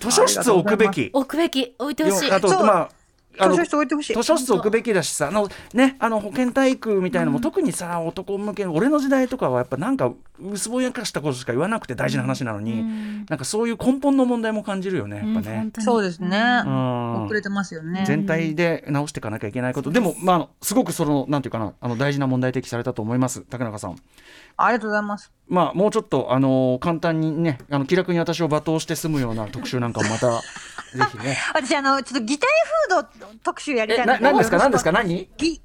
[0.00, 2.28] 図書室を置くべき置くべき、置いてほしい。
[2.28, 2.99] よあとまあ
[3.48, 4.14] 図書室置いてほしい。
[4.14, 10.12] 図書室置くべきだしさあのねあの保健体育みたいなのも、特にさ男向け俺の時代とかはやっぱなんか
[10.42, 12.82] 薄ぼやかしたことしか言わなくて大事な話なのに、
[13.28, 16.62] なんかそういう根本の問題も感じるよねやっぱねうんそうですね。
[16.66, 18.04] うん遅れてますよね。
[18.06, 23.96] 全体で直していかなきゃいけないこと、でも、まああの、すごくその、なんていうかな、あの大事な問題提起されたと思います、竹中さん。
[24.56, 25.32] ありがとうございます。
[25.48, 30.30] まあ、もうちょっと、あの簡単にね、あの気楽に私を罵倒して済むような特集なんかもまた、
[30.94, 31.38] ぜひね。
[31.54, 32.48] 私、あの、ちょっと擬態
[32.88, 33.08] フード
[33.42, 35.60] 特集やりたえ、いな、なんですか、なんですか、か何擬、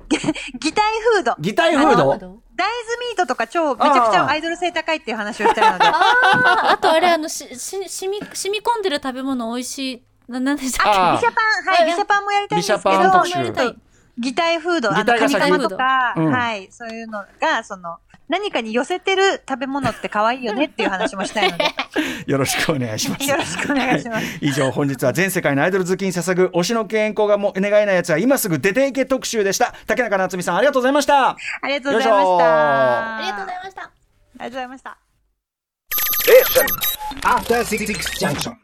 [0.59, 0.83] 擬態
[1.13, 1.35] フード。
[1.39, 2.05] 擬態フード？
[2.07, 5.85] 大豆ミートとか超、めちゃくちゃアイドル性高いっていう話をしたいので。
[5.85, 10.03] あーあとあれ、あの、し、し、染み、染み込んでる食べ物美味しい。
[10.31, 10.99] な、なんでしたっけ？
[10.99, 13.75] あビシャパン、はい、ビシャパンもやりたいんですけど、ビシャパン特集やりたい
[14.17, 17.97] 擬態フード、あの、カニカマとか、うんはい、そういうのが、その、
[18.27, 21.65] 何かに寄せてる食べ物って可愛いよねっていう話もしたいので、
[22.25, 23.29] よろしくお願いします。
[23.29, 24.25] よろしくお願いします。
[24.41, 29.75] 以上、本日は全世界のアイドル好きに捧ぐ推しの健康がも願えないやつは今すぐ出ていけ特集でした。
[29.85, 31.29] 竹中夏美さん、ありがとうございました。
[31.29, 33.17] ありがとうございました。
[33.17, 33.81] ありがとうございました。
[33.81, 33.89] あ
[34.33, 34.97] りがとうございました。
[36.25, 36.67] Station.
[37.23, 38.53] After Six Junction.